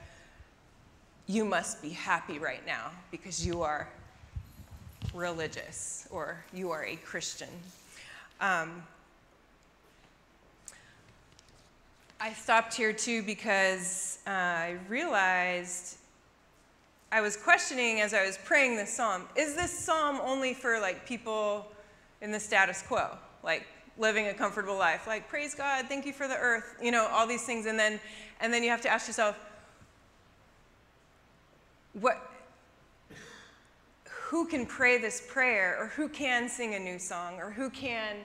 you 1.27 1.45
must 1.45 1.83
be 1.83 1.91
happy 1.91 2.39
right 2.39 2.65
now 2.67 2.91
because 3.11 3.47
you 3.47 3.63
are 3.63 3.89
religious 5.13 6.09
or 6.11 6.45
you 6.53 6.71
are 6.71 6.85
a 6.85 6.97
Christian. 6.97 7.49
Um, 8.41 8.83
I 12.21 12.33
stopped 12.33 12.75
here 12.75 12.93
too 12.93 13.23
because 13.23 14.19
uh, 14.27 14.31
I 14.31 14.77
realized 14.89 15.99
I 17.13 17.21
was 17.21 17.37
questioning 17.37 18.01
as 18.01 18.15
I 18.15 18.25
was 18.25 18.39
praying 18.45 18.77
this 18.77 18.97
psalm 18.97 19.25
is 19.37 19.55
this 19.55 19.71
psalm 19.71 20.21
only 20.23 20.55
for 20.55 20.81
like 20.81 21.07
people 21.07 21.71
in 22.21 22.33
the 22.33 22.41
status 22.41 22.83
quo? 22.83 23.11
Like 23.43 23.67
living 23.99 24.29
a 24.29 24.35
comfortable 24.35 24.77
life. 24.77 25.07
Like, 25.07 25.29
praise 25.29 25.55
God, 25.55 25.87
thank 25.87 26.07
you 26.07 26.13
for 26.13 26.27
the 26.27 26.37
earth, 26.37 26.77
you 26.83 26.91
know, 26.91 27.07
all 27.07 27.27
these 27.27 27.45
things. 27.45 27.67
And 27.67 27.79
then, 27.79 28.01
and 28.41 28.53
then 28.53 28.63
you 28.63 28.71
have 28.71 28.81
to 28.83 28.89
ask 28.89 29.07
yourself, 29.07 29.37
what, 31.93 32.31
who 34.31 34.47
can 34.47 34.65
pray 34.65 34.97
this 34.97 35.23
prayer, 35.29 35.77
or 35.79 35.89
who 35.89 36.09
can 36.09 36.49
sing 36.49 36.75
a 36.75 36.79
new 36.79 36.99
song, 36.99 37.39
or 37.39 37.51
who 37.51 37.69
can 37.69 38.17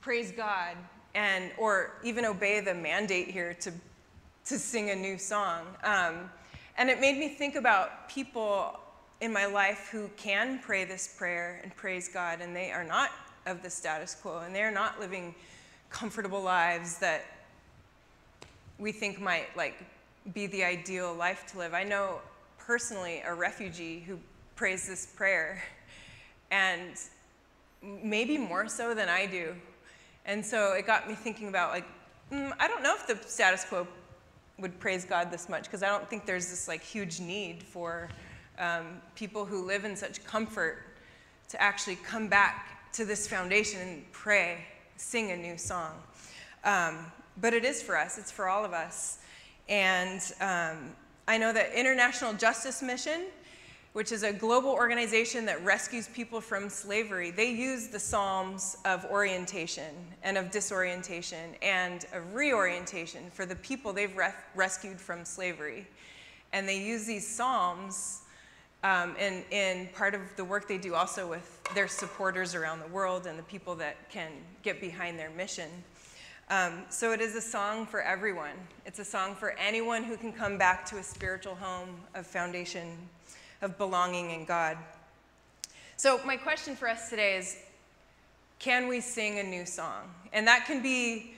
praise 0.00 0.32
God, 0.32 0.76
and, 1.14 1.50
or 1.58 1.98
even 2.02 2.24
obey 2.24 2.60
the 2.60 2.72
mandate 2.72 3.28
here 3.28 3.52
to, 3.60 3.70
to 4.46 4.58
sing 4.58 4.90
a 4.90 4.96
new 4.96 5.18
song? 5.18 5.66
Um, 5.84 6.30
and 6.78 6.88
it 6.88 7.00
made 7.00 7.18
me 7.18 7.28
think 7.28 7.54
about 7.54 8.08
people 8.08 8.80
in 9.20 9.30
my 9.30 9.44
life 9.44 9.88
who 9.92 10.08
can 10.16 10.58
pray 10.58 10.84
this 10.84 11.14
prayer 11.18 11.60
and 11.62 11.74
praise 11.76 12.08
God, 12.08 12.40
and 12.40 12.56
they 12.56 12.70
are 12.70 12.84
not 12.84 13.10
of 13.44 13.62
the 13.62 13.70
status 13.70 14.14
quo, 14.14 14.38
and 14.38 14.54
they're 14.54 14.70
not 14.70 14.98
living 14.98 15.34
comfortable 15.90 16.42
lives 16.42 16.98
that 16.98 17.24
we 18.78 18.90
think 18.90 19.20
might 19.20 19.54
like 19.54 19.84
be 20.32 20.46
the 20.46 20.64
ideal 20.64 21.14
life 21.14 21.44
to 21.52 21.58
live. 21.58 21.74
I 21.74 21.84
know 21.84 22.20
personally 22.58 23.22
a 23.26 23.34
refugee 23.34 24.00
who 24.00 24.18
prays 24.56 24.88
this 24.88 25.06
prayer, 25.06 25.62
and 26.50 26.98
maybe 27.82 28.38
more 28.38 28.68
so 28.68 28.94
than 28.94 29.08
I 29.08 29.26
do. 29.26 29.54
And 30.24 30.44
so 30.44 30.72
it 30.72 30.86
got 30.86 31.08
me 31.08 31.14
thinking 31.14 31.48
about 31.48 31.70
like, 31.70 31.84
mm, 32.32 32.52
I 32.58 32.66
don't 32.66 32.82
know 32.82 32.94
if 32.96 33.06
the 33.06 33.16
status 33.28 33.64
quo 33.64 33.86
would 34.58 34.80
praise 34.80 35.04
God 35.04 35.30
this 35.30 35.48
much 35.48 35.64
because 35.64 35.82
I 35.82 35.88
don't 35.88 36.08
think 36.08 36.24
there's 36.26 36.48
this 36.48 36.66
like 36.66 36.82
huge 36.82 37.20
need 37.20 37.62
for 37.62 38.08
um, 38.58 39.00
people 39.14 39.44
who 39.44 39.64
live 39.64 39.84
in 39.84 39.94
such 39.94 40.24
comfort 40.24 40.78
to 41.48 41.62
actually 41.62 41.96
come 41.96 42.28
back 42.28 42.92
to 42.94 43.04
this 43.04 43.28
foundation 43.28 43.80
and 43.80 44.12
pray, 44.12 44.64
sing 44.96 45.30
a 45.30 45.36
new 45.36 45.58
song. 45.58 45.92
Um, 46.64 47.12
but 47.40 47.52
it 47.52 47.64
is 47.64 47.82
for 47.82 47.96
us, 47.96 48.16
it's 48.18 48.32
for 48.32 48.48
all 48.48 48.64
of 48.64 48.72
us. 48.72 49.18
And 49.68 50.20
um, 50.40 50.92
I 51.28 51.38
know 51.38 51.52
that 51.52 51.74
International 51.74 52.32
Justice 52.32 52.82
Mission, 52.82 53.26
which 53.96 54.12
is 54.12 54.24
a 54.24 54.30
global 54.30 54.72
organization 54.72 55.46
that 55.46 55.64
rescues 55.64 56.06
people 56.08 56.38
from 56.38 56.68
slavery, 56.68 57.30
they 57.30 57.50
use 57.50 57.86
the 57.86 57.98
Psalms 57.98 58.76
of 58.84 59.06
orientation 59.06 59.94
and 60.22 60.36
of 60.36 60.50
disorientation 60.50 61.54
and 61.62 62.04
of 62.12 62.34
reorientation 62.34 63.30
for 63.30 63.46
the 63.46 63.56
people 63.56 63.94
they've 63.94 64.14
re 64.14 64.28
rescued 64.54 65.00
from 65.00 65.24
slavery. 65.24 65.86
And 66.52 66.68
they 66.68 66.78
use 66.78 67.06
these 67.06 67.26
Psalms 67.26 68.20
um, 68.84 69.16
and, 69.18 69.42
and 69.50 69.90
part 69.94 70.14
of 70.14 70.20
the 70.36 70.44
work 70.44 70.68
they 70.68 70.76
do 70.76 70.94
also 70.94 71.26
with 71.26 71.62
their 71.74 71.88
supporters 71.88 72.54
around 72.54 72.80
the 72.80 72.88
world 72.88 73.26
and 73.26 73.38
the 73.38 73.44
people 73.44 73.74
that 73.76 74.10
can 74.10 74.30
get 74.62 74.78
behind 74.78 75.18
their 75.18 75.30
mission. 75.30 75.70
Um, 76.50 76.82
so 76.90 77.12
it 77.12 77.22
is 77.22 77.34
a 77.34 77.40
song 77.40 77.86
for 77.86 78.02
everyone. 78.02 78.56
It's 78.84 78.98
a 78.98 79.06
song 79.06 79.34
for 79.34 79.52
anyone 79.52 80.04
who 80.04 80.18
can 80.18 80.34
come 80.34 80.58
back 80.58 80.84
to 80.90 80.98
a 80.98 81.02
spiritual 81.02 81.54
home 81.54 81.96
of 82.14 82.26
foundation, 82.26 82.98
of 83.62 83.78
belonging 83.78 84.30
in 84.30 84.44
God. 84.44 84.76
So 85.96 86.20
my 86.24 86.36
question 86.36 86.76
for 86.76 86.88
us 86.88 87.08
today 87.08 87.36
is, 87.36 87.56
can 88.58 88.88
we 88.88 89.00
sing 89.00 89.38
a 89.38 89.42
new 89.42 89.66
song? 89.66 90.02
And 90.32 90.46
that 90.46 90.66
can 90.66 90.82
be 90.82 91.34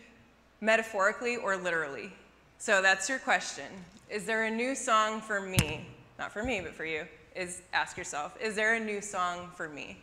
metaphorically 0.61 1.37
or 1.37 1.57
literally. 1.57 2.13
So 2.59 2.83
that's 2.83 3.09
your 3.09 3.19
question. 3.19 3.67
Is 4.11 4.25
there 4.25 4.45
a 4.45 4.51
new 4.51 4.75
song 4.75 5.21
for 5.21 5.41
me? 5.41 5.87
Not 6.19 6.33
for 6.33 6.43
me, 6.43 6.61
but 6.61 6.75
for 6.75 6.85
you 6.85 7.07
is 7.37 7.63
ask 7.73 7.97
yourself, 7.97 8.37
is 8.41 8.57
there 8.57 8.75
a 8.75 8.81
new 8.81 9.01
song 9.01 9.49
for 9.55 9.69
me? 9.69 9.97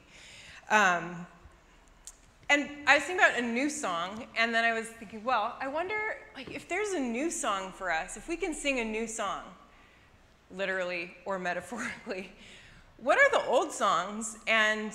Um, 0.69 1.27
and 2.49 2.69
I 2.87 2.95
was 2.95 3.03
thinking 3.03 3.25
about 3.25 3.39
a 3.39 3.41
new 3.41 3.69
song, 3.69 4.27
and 4.37 4.53
then 4.53 4.63
I 4.63 4.71
was 4.71 4.87
thinking, 4.87 5.23
well, 5.23 5.55
I 5.59 5.67
wonder, 5.67 6.17
like, 6.35 6.51
if 6.51 6.69
there's 6.69 6.93
a 6.93 6.99
new 6.99 7.29
song 7.31 7.71
for 7.71 7.91
us, 7.91 8.17
if 8.17 8.29
we 8.29 8.37
can 8.37 8.53
sing 8.53 8.79
a 8.79 8.85
new 8.85 9.07
song, 9.07 9.41
literally 10.55 11.15
or 11.25 11.37
metaphorically, 11.39 12.31
what 12.97 13.17
are 13.17 13.29
the 13.31 13.47
old 13.47 13.71
songs, 13.71 14.37
and 14.47 14.93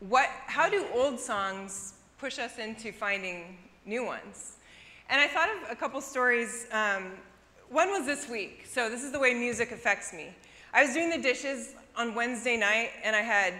what, 0.00 0.28
how 0.46 0.68
do 0.68 0.86
old 0.94 1.18
songs 1.18 1.94
push 2.18 2.38
us 2.38 2.58
into 2.58 2.92
finding 2.92 3.58
new 3.84 4.04
ones? 4.04 4.56
And 5.08 5.20
I 5.20 5.26
thought 5.26 5.48
of 5.48 5.70
a 5.70 5.74
couple 5.74 6.00
stories. 6.00 6.66
Um, 6.70 7.12
one 7.68 7.90
was 7.90 8.06
this 8.06 8.28
week, 8.28 8.66
so 8.70 8.88
this 8.88 9.02
is 9.02 9.12
the 9.12 9.18
way 9.18 9.34
music 9.34 9.72
affects 9.72 10.12
me. 10.12 10.28
I 10.72 10.84
was 10.84 10.94
doing 10.94 11.10
the 11.10 11.18
dishes 11.18 11.74
on 11.96 12.14
Wednesday 12.14 12.56
night, 12.56 12.90
and 13.02 13.16
I 13.16 13.20
had 13.20 13.54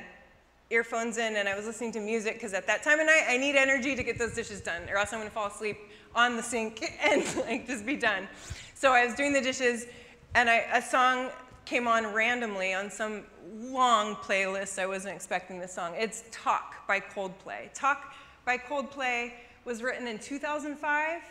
earphones 0.70 1.18
in, 1.18 1.36
and 1.36 1.48
I 1.48 1.56
was 1.56 1.66
listening 1.66 1.92
to 1.92 2.00
music 2.00 2.34
because 2.34 2.54
at 2.54 2.66
that 2.68 2.84
time 2.84 3.00
of 3.00 3.06
night, 3.06 3.24
I 3.28 3.36
need 3.36 3.56
energy 3.56 3.96
to 3.96 4.02
get 4.02 4.18
those 4.18 4.34
dishes 4.34 4.60
done, 4.60 4.82
or 4.88 4.96
else 4.96 5.12
I'm 5.12 5.18
gonna 5.18 5.30
fall 5.30 5.48
asleep 5.48 5.76
on 6.14 6.36
the 6.36 6.42
sink 6.42 6.84
and 7.02 7.24
like 7.38 7.66
just 7.66 7.84
be 7.84 7.96
done. 7.96 8.28
So 8.74 8.92
I 8.92 9.04
was 9.04 9.14
doing 9.14 9.32
the 9.32 9.40
dishes, 9.40 9.86
and 10.34 10.50
I, 10.50 10.66
a 10.72 10.82
song 10.82 11.30
came 11.64 11.86
on 11.86 12.12
randomly 12.12 12.72
on 12.74 12.90
some 12.90 13.24
long 13.60 14.16
playlist. 14.16 14.78
I 14.78 14.86
wasn't 14.86 15.14
expecting 15.14 15.58
this 15.58 15.72
song. 15.72 15.94
It's 15.96 16.24
Talk 16.30 16.86
by 16.86 17.00
Coldplay. 17.00 17.72
Talk 17.74 18.14
by 18.44 18.58
Coldplay 18.58 19.32
was 19.64 19.82
written 19.82 20.06
in 20.06 20.18
2005. 20.18 21.22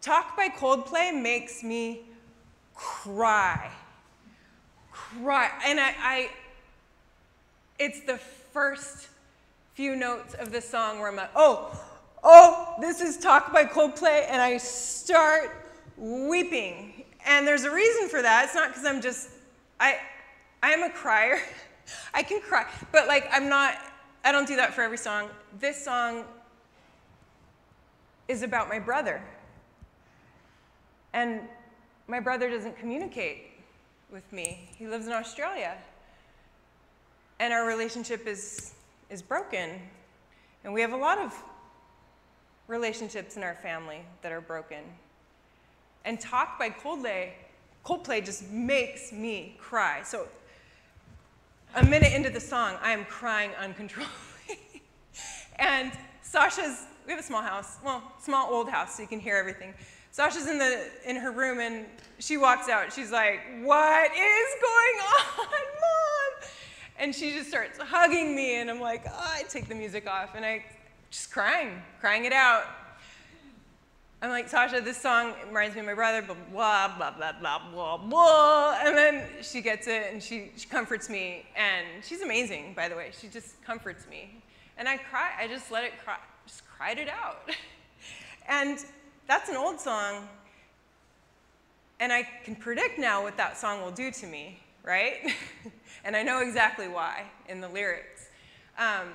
Talk 0.00 0.36
by 0.36 0.48
Coldplay 0.48 1.20
makes 1.20 1.62
me 1.62 2.02
cry 2.74 3.70
cry. 4.98 5.50
And 5.64 5.80
I, 5.80 5.94
I, 5.98 6.30
it's 7.78 8.00
the 8.00 8.18
first 8.18 9.08
few 9.74 9.96
notes 9.96 10.34
of 10.34 10.52
the 10.52 10.60
song 10.60 10.98
where 10.98 11.08
I'm 11.08 11.16
like, 11.16 11.30
oh, 11.36 11.78
oh, 12.22 12.74
this 12.80 13.00
is 13.00 13.16
Talk 13.16 13.52
by 13.52 13.64
Coldplay, 13.64 14.26
and 14.28 14.42
I 14.42 14.56
start 14.58 15.50
weeping. 15.96 16.97
And 17.26 17.46
there's 17.46 17.64
a 17.64 17.70
reason 17.70 18.08
for 18.08 18.22
that. 18.22 18.44
It's 18.44 18.54
not 18.54 18.68
because 18.68 18.84
I'm 18.84 19.00
just, 19.00 19.30
I, 19.80 19.98
I 20.62 20.72
am 20.72 20.82
a 20.82 20.90
crier. 20.90 21.40
I 22.14 22.22
can 22.22 22.40
cry, 22.40 22.66
but 22.92 23.08
like 23.08 23.28
I'm 23.32 23.48
not, 23.48 23.78
I 24.24 24.32
don't 24.32 24.46
do 24.46 24.56
that 24.56 24.74
for 24.74 24.82
every 24.82 24.98
song. 24.98 25.28
This 25.58 25.82
song 25.82 26.24
is 28.28 28.42
about 28.42 28.68
my 28.68 28.78
brother. 28.78 29.22
And 31.14 31.40
my 32.06 32.20
brother 32.20 32.50
doesn't 32.50 32.76
communicate 32.78 33.44
with 34.10 34.30
me. 34.32 34.68
He 34.76 34.86
lives 34.86 35.06
in 35.06 35.12
Australia. 35.12 35.76
And 37.40 37.52
our 37.52 37.66
relationship 37.66 38.26
is, 38.26 38.74
is 39.10 39.22
broken. 39.22 39.80
And 40.64 40.74
we 40.74 40.80
have 40.80 40.92
a 40.92 40.96
lot 40.96 41.18
of 41.18 41.34
relationships 42.66 43.36
in 43.36 43.42
our 43.42 43.54
family 43.54 44.00
that 44.22 44.32
are 44.32 44.40
broken. 44.40 44.84
And 46.04 46.20
Talk 46.20 46.58
by 46.58 46.70
Coldplay, 46.70 47.30
Coldplay 47.84 48.24
just 48.24 48.48
makes 48.50 49.12
me 49.12 49.56
cry. 49.58 50.02
So 50.02 50.28
a 51.74 51.84
minute 51.84 52.12
into 52.12 52.30
the 52.30 52.40
song, 52.40 52.76
I 52.82 52.92
am 52.92 53.04
crying 53.04 53.50
uncontrollably. 53.60 54.82
and 55.56 55.92
Sasha's, 56.22 56.84
we 57.06 57.12
have 57.12 57.20
a 57.20 57.24
small 57.24 57.42
house, 57.42 57.76
well, 57.84 58.02
small 58.20 58.52
old 58.52 58.68
house, 58.68 58.96
so 58.96 59.02
you 59.02 59.08
can 59.08 59.20
hear 59.20 59.36
everything. 59.36 59.74
Sasha's 60.10 60.48
in, 60.48 60.58
the, 60.58 60.88
in 61.04 61.16
her 61.16 61.30
room 61.30 61.60
and 61.60 61.86
she 62.18 62.36
walks 62.36 62.68
out. 62.68 62.92
She's 62.92 63.12
like, 63.12 63.40
What 63.62 64.10
is 64.10 64.48
going 64.62 64.98
on, 65.14 65.46
mom? 65.46 66.50
And 66.98 67.14
she 67.14 67.32
just 67.32 67.48
starts 67.48 67.78
hugging 67.78 68.34
me, 68.34 68.56
and 68.56 68.68
I'm 68.68 68.80
like, 68.80 69.04
oh, 69.06 69.32
I 69.36 69.42
take 69.48 69.68
the 69.68 69.74
music 69.74 70.08
off, 70.08 70.30
and 70.34 70.44
I 70.44 70.64
just 71.10 71.30
crying, 71.30 71.80
crying 72.00 72.24
it 72.24 72.32
out. 72.32 72.64
I'm 74.20 74.30
like, 74.30 74.48
Sasha, 74.48 74.80
this 74.80 74.96
song 74.96 75.32
reminds 75.46 75.76
me 75.76 75.80
of 75.80 75.86
my 75.86 75.94
brother, 75.94 76.22
blah, 76.22 76.34
blah, 76.34 76.88
blah, 76.98 77.12
blah, 77.12 77.32
blah, 77.40 77.60
blah, 77.70 77.96
blah. 77.98 78.78
And 78.82 78.96
then 78.96 79.24
she 79.42 79.60
gets 79.60 79.86
it 79.86 80.12
and 80.12 80.20
she, 80.20 80.50
she 80.56 80.66
comforts 80.66 81.08
me. 81.08 81.46
And 81.56 81.86
she's 82.02 82.20
amazing, 82.20 82.74
by 82.74 82.88
the 82.88 82.96
way. 82.96 83.12
She 83.16 83.28
just 83.28 83.62
comforts 83.62 84.08
me. 84.08 84.42
And 84.76 84.88
I 84.88 84.96
cry, 84.96 85.30
I 85.38 85.46
just 85.46 85.70
let 85.70 85.84
it 85.84 85.92
cry, 86.04 86.16
just 86.48 86.62
cried 86.66 86.98
it 86.98 87.08
out. 87.08 87.48
and 88.48 88.84
that's 89.28 89.48
an 89.50 89.56
old 89.56 89.78
song. 89.78 90.26
And 92.00 92.12
I 92.12 92.26
can 92.44 92.56
predict 92.56 92.98
now 92.98 93.22
what 93.22 93.36
that 93.36 93.56
song 93.56 93.82
will 93.82 93.92
do 93.92 94.10
to 94.10 94.26
me, 94.26 94.58
right? 94.82 95.32
and 96.04 96.16
I 96.16 96.24
know 96.24 96.40
exactly 96.40 96.88
why 96.88 97.22
in 97.48 97.60
the 97.60 97.68
lyrics. 97.68 98.30
Um, 98.78 99.10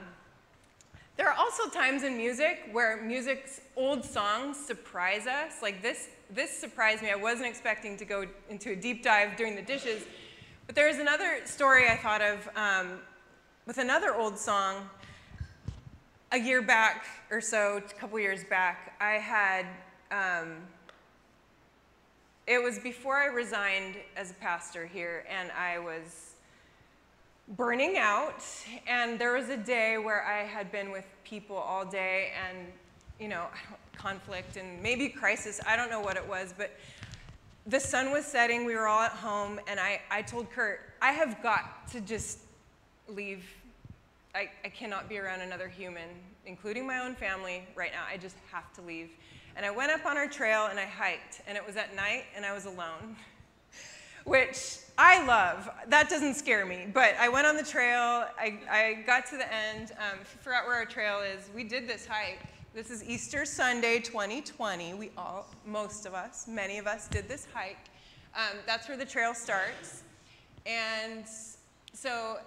there 1.15 1.29
are 1.29 1.35
also 1.37 1.69
times 1.69 2.03
in 2.03 2.17
music 2.17 2.69
where 2.71 3.01
music's 3.03 3.61
old 3.75 4.03
songs 4.03 4.57
surprise 4.57 5.27
us. 5.27 5.61
Like 5.61 5.81
this, 5.81 6.09
this 6.31 6.49
surprised 6.49 7.03
me. 7.03 7.11
I 7.11 7.15
wasn't 7.15 7.47
expecting 7.47 7.97
to 7.97 8.05
go 8.05 8.25
into 8.49 8.71
a 8.71 8.75
deep 8.75 9.03
dive 9.03 9.37
during 9.37 9.55
the 9.55 9.61
dishes. 9.61 10.03
But 10.65 10.75
there's 10.75 10.97
another 10.97 11.41
story 11.45 11.87
I 11.87 11.97
thought 11.97 12.21
of 12.21 12.49
um, 12.55 12.99
with 13.67 13.77
another 13.77 14.15
old 14.15 14.39
song. 14.39 14.89
A 16.31 16.39
year 16.39 16.63
back 16.63 17.05
or 17.29 17.39
so, 17.39 17.77
a 17.77 17.81
couple 17.81 18.19
years 18.19 18.43
back, 18.45 18.95
I 18.99 19.13
had, 19.13 19.67
um, 20.09 20.55
it 22.47 22.57
was 22.61 22.79
before 22.79 23.17
I 23.17 23.27
resigned 23.27 23.97
as 24.17 24.31
a 24.31 24.33
pastor 24.35 24.87
here, 24.87 25.25
and 25.29 25.51
I 25.51 25.77
was 25.77 26.32
burning 27.49 27.97
out, 27.97 28.43
and 28.87 29.19
there 29.19 29.33
was 29.33 29.49
a 29.49 29.57
day 29.57 29.97
where 29.97 30.25
I 30.25 30.43
had 30.43 30.71
been 30.71 30.91
with 30.91 31.05
people 31.23 31.55
all 31.55 31.85
day 31.85 32.31
and, 32.47 32.67
you 33.19 33.27
know, 33.27 33.47
conflict 33.95 34.57
and 34.57 34.81
maybe 34.81 35.09
crisis, 35.09 35.59
I 35.67 35.75
don't 35.75 35.89
know 35.89 35.99
what 35.99 36.17
it 36.17 36.27
was, 36.27 36.53
but 36.57 36.71
the 37.67 37.79
sun 37.79 38.11
was 38.11 38.25
setting, 38.25 38.65
we 38.65 38.75
were 38.75 38.87
all 38.87 39.01
at 39.01 39.11
home, 39.11 39.59
and 39.67 39.79
I, 39.79 40.01
I 40.11 40.21
told 40.21 40.51
Kurt, 40.51 40.81
I 41.01 41.11
have 41.11 41.41
got 41.41 41.87
to 41.91 42.01
just 42.01 42.39
leave. 43.07 43.45
I, 44.35 44.49
I 44.65 44.69
cannot 44.69 45.07
be 45.07 45.17
around 45.17 45.41
another 45.41 45.67
human, 45.67 46.09
including 46.45 46.85
my 46.85 46.99
own 46.99 47.15
family, 47.15 47.63
right 47.75 47.91
now. 47.93 48.03
I 48.11 48.17
just 48.17 48.35
have 48.51 48.73
to 48.73 48.81
leave. 48.81 49.09
And 49.55 49.65
I 49.65 49.69
went 49.69 49.91
up 49.91 50.05
on 50.05 50.17
our 50.17 50.27
trail 50.27 50.67
and 50.69 50.79
I 50.79 50.85
hiked, 50.85 51.41
and 51.47 51.57
it 51.57 51.65
was 51.65 51.77
at 51.77 51.95
night, 51.95 52.23
and 52.35 52.45
I 52.45 52.53
was 52.53 52.65
alone 52.65 53.15
which 54.25 54.77
I 54.97 55.25
love. 55.25 55.69
That 55.87 56.09
doesn't 56.09 56.35
scare 56.35 56.65
me. 56.65 56.87
But 56.93 57.15
I 57.19 57.29
went 57.29 57.47
on 57.47 57.55
the 57.55 57.63
trail. 57.63 58.25
I, 58.37 58.59
I 58.69 59.03
got 59.05 59.25
to 59.27 59.37
the 59.37 59.51
end. 59.51 59.91
Um, 59.97 60.19
if 60.21 60.33
you 60.33 60.41
forgot 60.41 60.65
where 60.65 60.75
our 60.75 60.85
trail 60.85 61.19
is, 61.19 61.49
we 61.55 61.63
did 61.63 61.87
this 61.87 62.05
hike. 62.05 62.39
This 62.75 62.89
is 62.89 63.03
Easter 63.03 63.45
Sunday 63.45 63.99
2020. 63.99 64.93
We 64.93 65.11
all, 65.17 65.47
most 65.65 66.05
of 66.05 66.13
us, 66.13 66.47
many 66.47 66.77
of 66.77 66.87
us 66.87 67.07
did 67.07 67.27
this 67.27 67.47
hike. 67.53 67.89
Um, 68.35 68.57
that's 68.65 68.87
where 68.87 68.97
the 68.97 69.05
trail 69.05 69.33
starts. 69.33 70.03
And 70.65 71.25
so 71.93 72.37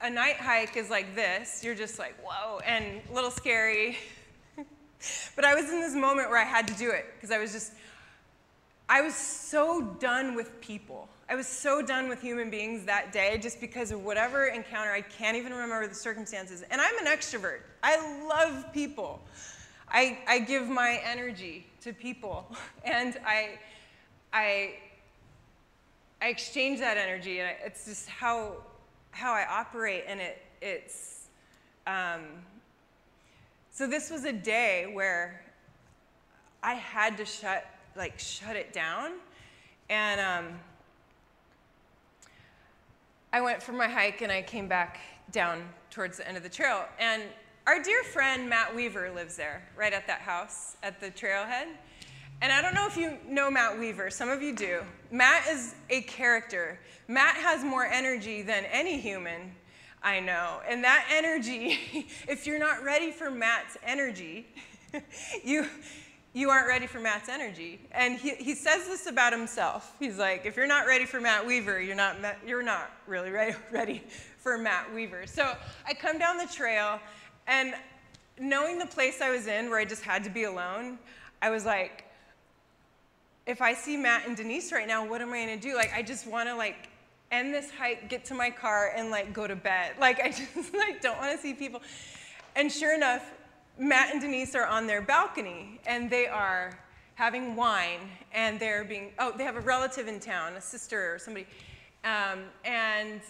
a 0.00 0.10
night 0.10 0.36
hike 0.36 0.76
is 0.76 0.90
like 0.90 1.14
this. 1.14 1.62
You're 1.64 1.74
just 1.74 1.98
like, 1.98 2.14
whoa, 2.24 2.58
and 2.60 3.00
a 3.10 3.14
little 3.14 3.30
scary. 3.30 3.98
but 5.36 5.44
I 5.44 5.54
was 5.54 5.70
in 5.70 5.80
this 5.80 5.94
moment 5.94 6.28
where 6.28 6.38
I 6.38 6.44
had 6.44 6.66
to 6.68 6.74
do 6.74 6.90
it 6.90 7.06
because 7.14 7.30
I 7.30 7.38
was 7.38 7.52
just, 7.52 7.72
I 8.88 9.00
was 9.00 9.14
so 9.14 9.82
done 10.00 10.34
with 10.34 10.60
people. 10.60 11.08
I 11.30 11.34
was 11.34 11.46
so 11.46 11.82
done 11.82 12.08
with 12.08 12.22
human 12.22 12.48
beings 12.48 12.86
that 12.86 13.12
day 13.12 13.36
just 13.36 13.60
because 13.60 13.90
of 13.90 14.02
whatever 14.02 14.46
encounter. 14.46 14.90
I 14.90 15.02
can't 15.02 15.36
even 15.36 15.52
remember 15.52 15.86
the 15.86 15.94
circumstances. 15.94 16.64
And 16.70 16.80
I'm 16.80 16.98
an 16.98 17.04
extrovert. 17.04 17.58
I 17.82 18.26
love 18.26 18.72
people. 18.72 19.20
I, 19.90 20.18
I 20.26 20.38
give 20.38 20.68
my 20.68 21.00
energy 21.04 21.66
to 21.82 21.92
people. 21.92 22.50
And 22.84 23.18
I, 23.26 23.58
I, 24.32 24.76
I 26.22 26.28
exchange 26.28 26.78
that 26.78 26.96
energy. 26.96 27.40
And 27.40 27.54
it's 27.62 27.84
just 27.84 28.08
how, 28.08 28.56
how 29.10 29.34
I 29.34 29.44
operate. 29.50 30.04
And 30.08 30.20
it, 30.20 30.40
it's, 30.62 31.26
um, 31.86 32.22
so 33.70 33.86
this 33.86 34.08
was 34.08 34.24
a 34.24 34.32
day 34.32 34.90
where 34.94 35.42
I 36.62 36.72
had 36.74 37.18
to 37.18 37.26
shut, 37.26 37.66
like, 37.94 38.18
shut 38.18 38.56
it 38.56 38.72
down. 38.72 39.12
And, 39.90 40.20
um, 40.20 40.58
I 43.38 43.40
went 43.40 43.62
for 43.62 43.72
my 43.72 43.86
hike 43.86 44.20
and 44.22 44.32
I 44.32 44.42
came 44.42 44.66
back 44.66 44.98
down 45.30 45.62
towards 45.90 46.16
the 46.16 46.26
end 46.26 46.36
of 46.36 46.42
the 46.42 46.48
trail. 46.48 46.86
And 46.98 47.22
our 47.68 47.80
dear 47.80 48.02
friend 48.02 48.48
Matt 48.48 48.74
Weaver 48.74 49.12
lives 49.12 49.36
there, 49.36 49.62
right 49.76 49.92
at 49.92 50.08
that 50.08 50.18
house 50.18 50.76
at 50.82 51.00
the 51.00 51.08
trailhead. 51.12 51.66
And 52.42 52.52
I 52.52 52.60
don't 52.60 52.74
know 52.74 52.88
if 52.88 52.96
you 52.96 53.16
know 53.28 53.48
Matt 53.48 53.78
Weaver, 53.78 54.10
some 54.10 54.28
of 54.28 54.42
you 54.42 54.56
do. 54.56 54.80
Matt 55.12 55.46
is 55.46 55.76
a 55.88 56.00
character. 56.00 56.80
Matt 57.06 57.36
has 57.36 57.62
more 57.62 57.86
energy 57.86 58.42
than 58.42 58.64
any 58.72 58.98
human 58.98 59.52
I 60.02 60.18
know. 60.18 60.60
And 60.68 60.82
that 60.82 61.06
energy, 61.08 61.78
if 62.28 62.44
you're 62.44 62.58
not 62.58 62.82
ready 62.82 63.12
for 63.12 63.30
Matt's 63.30 63.76
energy, 63.84 64.48
you, 65.44 65.64
you 66.38 66.50
aren't 66.50 66.68
ready 66.68 66.86
for 66.86 67.00
Matt's 67.00 67.28
energy. 67.28 67.80
And 67.90 68.16
he, 68.16 68.30
he 68.36 68.54
says 68.54 68.86
this 68.86 69.08
about 69.08 69.32
himself. 69.32 69.96
He's 69.98 70.18
like, 70.18 70.46
if 70.46 70.56
you're 70.56 70.68
not 70.68 70.86
ready 70.86 71.04
for 71.04 71.20
Matt 71.20 71.44
Weaver, 71.44 71.82
you're 71.82 71.96
not, 71.96 72.16
you're 72.46 72.62
not 72.62 72.92
really 73.08 73.32
ready, 73.32 73.56
ready 73.72 74.04
for 74.38 74.56
Matt 74.56 74.94
Weaver. 74.94 75.26
So 75.26 75.56
I 75.84 75.94
come 75.94 76.16
down 76.16 76.38
the 76.38 76.46
trail, 76.46 77.00
and 77.48 77.74
knowing 78.38 78.78
the 78.78 78.86
place 78.86 79.20
I 79.20 79.30
was 79.30 79.48
in 79.48 79.68
where 79.68 79.80
I 79.80 79.84
just 79.84 80.04
had 80.04 80.22
to 80.24 80.30
be 80.30 80.44
alone, 80.44 81.00
I 81.42 81.50
was 81.50 81.64
like, 81.64 82.04
if 83.46 83.60
I 83.60 83.74
see 83.74 83.96
Matt 83.96 84.28
and 84.28 84.36
Denise 84.36 84.70
right 84.70 84.86
now, 84.86 85.04
what 85.04 85.20
am 85.20 85.32
I 85.32 85.40
gonna 85.40 85.56
do? 85.56 85.74
Like, 85.74 85.92
I 85.92 86.02
just 86.02 86.24
wanna 86.24 86.54
like 86.54 86.88
end 87.32 87.52
this 87.52 87.68
hike, 87.70 88.08
get 88.08 88.24
to 88.26 88.34
my 88.34 88.50
car, 88.50 88.92
and 88.94 89.10
like 89.10 89.32
go 89.32 89.48
to 89.48 89.56
bed. 89.56 89.94
Like, 89.98 90.20
I 90.20 90.28
just 90.54 90.72
like 90.72 91.00
don't 91.00 91.18
wanna 91.18 91.38
see 91.38 91.54
people. 91.54 91.82
And 92.54 92.70
sure 92.70 92.94
enough, 92.94 93.28
Matt 93.78 94.12
and 94.12 94.20
Denise 94.20 94.56
are 94.56 94.66
on 94.66 94.88
their 94.88 95.00
balcony 95.00 95.80
and 95.86 96.10
they 96.10 96.26
are 96.26 96.76
having 97.14 97.54
wine 97.54 98.10
and 98.32 98.58
they're 98.58 98.84
being, 98.84 99.12
oh, 99.18 99.32
they 99.36 99.44
have 99.44 99.56
a 99.56 99.60
relative 99.60 100.08
in 100.08 100.18
town, 100.18 100.54
a 100.54 100.60
sister 100.60 101.14
or 101.14 101.18
somebody, 101.18 101.46
um, 102.04 102.40
and 102.64 103.20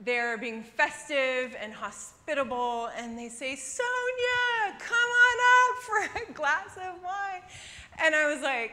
they're 0.00 0.38
being 0.38 0.62
festive 0.62 1.56
and 1.60 1.72
hospitable 1.72 2.88
and 2.96 3.18
they 3.18 3.28
say, 3.28 3.56
Sonia, 3.56 4.78
come 4.78 4.96
on 4.96 5.36
up 5.52 5.82
for 5.82 6.20
a 6.22 6.32
glass 6.34 6.76
of 6.76 7.02
wine. 7.02 7.42
And 7.98 8.14
I 8.14 8.32
was 8.32 8.42
like, 8.42 8.72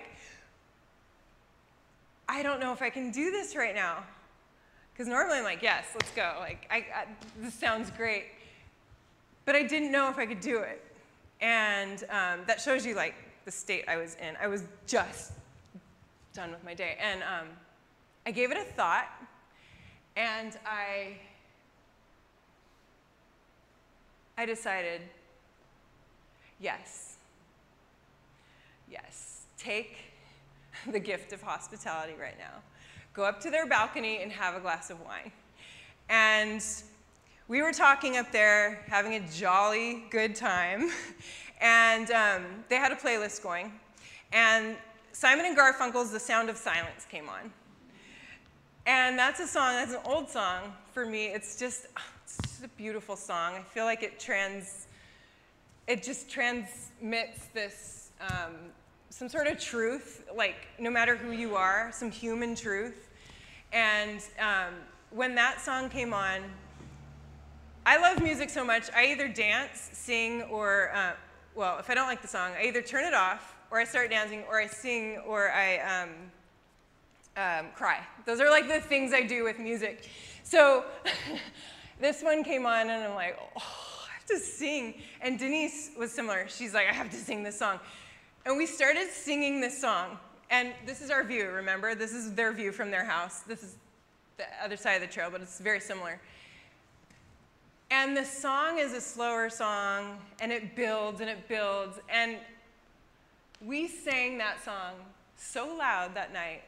I 2.29 2.43
don't 2.43 2.59
know 2.59 2.73
if 2.73 2.81
I 2.81 2.89
can 2.89 3.09
do 3.11 3.31
this 3.31 3.55
right 3.55 3.75
now. 3.75 4.03
Because 4.93 5.07
normally 5.07 5.39
I'm 5.39 5.43
like, 5.43 5.63
yes, 5.63 5.85
let's 5.95 6.11
go. 6.11 6.35
Like, 6.39 6.67
I, 6.69 6.77
I, 6.77 7.05
this 7.41 7.55
sounds 7.55 7.89
great. 7.89 8.25
But 9.45 9.55
I 9.55 9.63
didn't 9.63 9.91
know 9.91 10.09
if 10.09 10.19
I 10.19 10.27
could 10.27 10.39
do 10.39 10.59
it. 10.59 10.83
And 11.43 12.05
um, 12.09 12.39
that 12.47 12.61
shows 12.61 12.85
you 12.85 12.95
like 12.95 13.15
the 13.43 13.51
state 13.51 13.83
I 13.89 13.97
was 13.97 14.15
in. 14.15 14.37
I 14.41 14.47
was 14.47 14.63
just 14.87 15.33
done 16.33 16.51
with 16.51 16.63
my 16.63 16.73
day. 16.73 16.97
And 17.01 17.21
um, 17.21 17.47
I 18.25 18.31
gave 18.31 18.49
it 18.51 18.57
a 18.57 18.63
thought, 18.63 19.09
and 20.15 20.57
I 20.65 21.17
I 24.37 24.45
decided 24.45 25.01
yes. 26.61 27.17
Yes. 28.89 29.41
Take 29.57 29.97
the 30.89 30.99
gift 30.99 31.33
of 31.33 31.41
hospitality 31.41 32.13
right 32.19 32.37
now. 32.39 32.61
Go 33.13 33.25
up 33.25 33.41
to 33.41 33.51
their 33.51 33.67
balcony 33.67 34.23
and 34.23 34.31
have 34.31 34.55
a 34.55 34.61
glass 34.61 34.89
of 34.89 35.01
wine. 35.01 35.31
And 36.07 36.63
we 37.47 37.61
were 37.61 37.73
talking 37.73 38.17
up 38.17 38.31
there, 38.31 38.83
having 38.87 39.15
a 39.15 39.27
jolly 39.31 40.05
good 40.09 40.35
time. 40.35 40.89
And 41.61 42.11
um, 42.11 42.43
they 42.67 42.75
had 42.75 42.91
a 42.91 42.95
playlist 42.95 43.41
going. 43.41 43.71
And 44.33 44.75
Simon 45.13 45.45
and 45.45 45.57
Garfunkel's 45.57 46.11
The 46.11 46.19
Sound 46.19 46.49
of 46.49 46.57
Silence 46.57 47.07
came 47.09 47.29
on. 47.29 47.53
And 48.85 49.17
that's 49.17 49.39
a 49.39 49.47
song, 49.47 49.75
that's 49.75 49.93
an 49.93 50.01
old 50.03 50.29
song 50.29 50.73
for 50.91 51.05
me. 51.05 51.27
It's 51.27 51.57
just, 51.57 51.85
it's 52.25 52.37
just 52.41 52.65
a 52.65 52.67
beautiful 52.69 53.15
song. 53.15 53.53
I 53.55 53.61
feel 53.61 53.85
like 53.85 54.03
it 54.03 54.19
trans, 54.19 54.87
it 55.87 56.03
just 56.03 56.29
transmits 56.29 57.45
this, 57.53 58.09
um, 58.19 58.55
some 59.09 59.29
sort 59.29 59.47
of 59.47 59.57
truth, 59.57 60.25
like 60.35 60.67
no 60.79 60.89
matter 60.89 61.15
who 61.15 61.31
you 61.31 61.55
are, 61.55 61.91
some 61.93 62.11
human 62.11 62.55
truth. 62.55 63.07
And 63.71 64.19
um, 64.37 64.73
when 65.11 65.33
that 65.35 65.61
song 65.61 65.89
came 65.89 66.13
on, 66.13 66.41
I 67.85 67.97
love 67.97 68.23
music 68.23 68.49
so 68.49 68.63
much, 68.63 68.89
I 68.95 69.07
either 69.07 69.27
dance, 69.27 69.89
sing, 69.91 70.43
or, 70.43 70.91
uh, 70.95 71.11
well, 71.53 71.77
if 71.79 71.89
I 71.89 71.93
don't 71.93 72.07
like 72.07 72.21
the 72.21 72.29
song, 72.29 72.51
I 72.57 72.63
either 72.63 72.81
turn 72.81 73.03
it 73.03 73.13
off, 73.13 73.57
or 73.69 73.77
I 73.77 73.83
start 73.83 74.09
dancing, 74.09 74.43
or 74.47 74.57
I 74.57 74.67
sing, 74.67 75.17
or 75.27 75.51
I 75.51 75.79
um, 75.79 76.09
um, 77.35 77.71
cry. 77.75 77.99
Those 78.25 78.39
are 78.39 78.49
like 78.49 78.69
the 78.69 78.79
things 78.79 79.11
I 79.11 79.23
do 79.23 79.43
with 79.43 79.59
music. 79.59 80.09
So 80.43 80.85
this 81.99 82.23
one 82.23 82.41
came 82.45 82.65
on, 82.65 82.89
and 82.89 83.03
I'm 83.03 83.15
like, 83.15 83.37
oh, 83.57 84.07
I 84.09 84.13
have 84.13 84.25
to 84.27 84.39
sing. 84.39 85.01
And 85.19 85.37
Denise 85.37 85.91
was 85.99 86.09
similar. 86.13 86.45
She's 86.47 86.73
like, 86.73 86.87
I 86.87 86.93
have 86.93 87.09
to 87.09 87.17
sing 87.17 87.43
this 87.43 87.59
song. 87.59 87.81
And 88.45 88.55
we 88.57 88.65
started 88.65 89.09
singing 89.09 89.59
this 89.59 89.79
song. 89.79 90.17
And 90.49 90.73
this 90.85 91.01
is 91.01 91.09
our 91.09 91.23
view, 91.25 91.49
remember? 91.49 91.95
This 91.95 92.13
is 92.13 92.33
their 92.33 92.53
view 92.53 92.71
from 92.71 92.91
their 92.91 93.03
house. 93.03 93.41
This 93.41 93.61
is 93.61 93.75
the 94.37 94.45
other 94.63 94.77
side 94.77 94.93
of 94.93 95.01
the 95.01 95.13
trail, 95.13 95.27
but 95.29 95.41
it's 95.41 95.59
very 95.59 95.81
similar. 95.81 96.21
And 97.93 98.17
the 98.17 98.25
song 98.25 98.79
is 98.79 98.91
a 98.93 98.99
slower 98.99 99.51
song, 99.51 100.17
and 100.41 100.51
it 100.51 100.75
builds 100.75 101.21
and 101.21 101.29
it 101.29 101.47
builds. 101.47 101.99
And 102.09 102.37
we 103.63 103.87
sang 103.87 104.39
that 104.39 104.65
song 104.65 104.93
so 105.37 105.75
loud 105.77 106.15
that 106.15 106.33
night. 106.33 106.63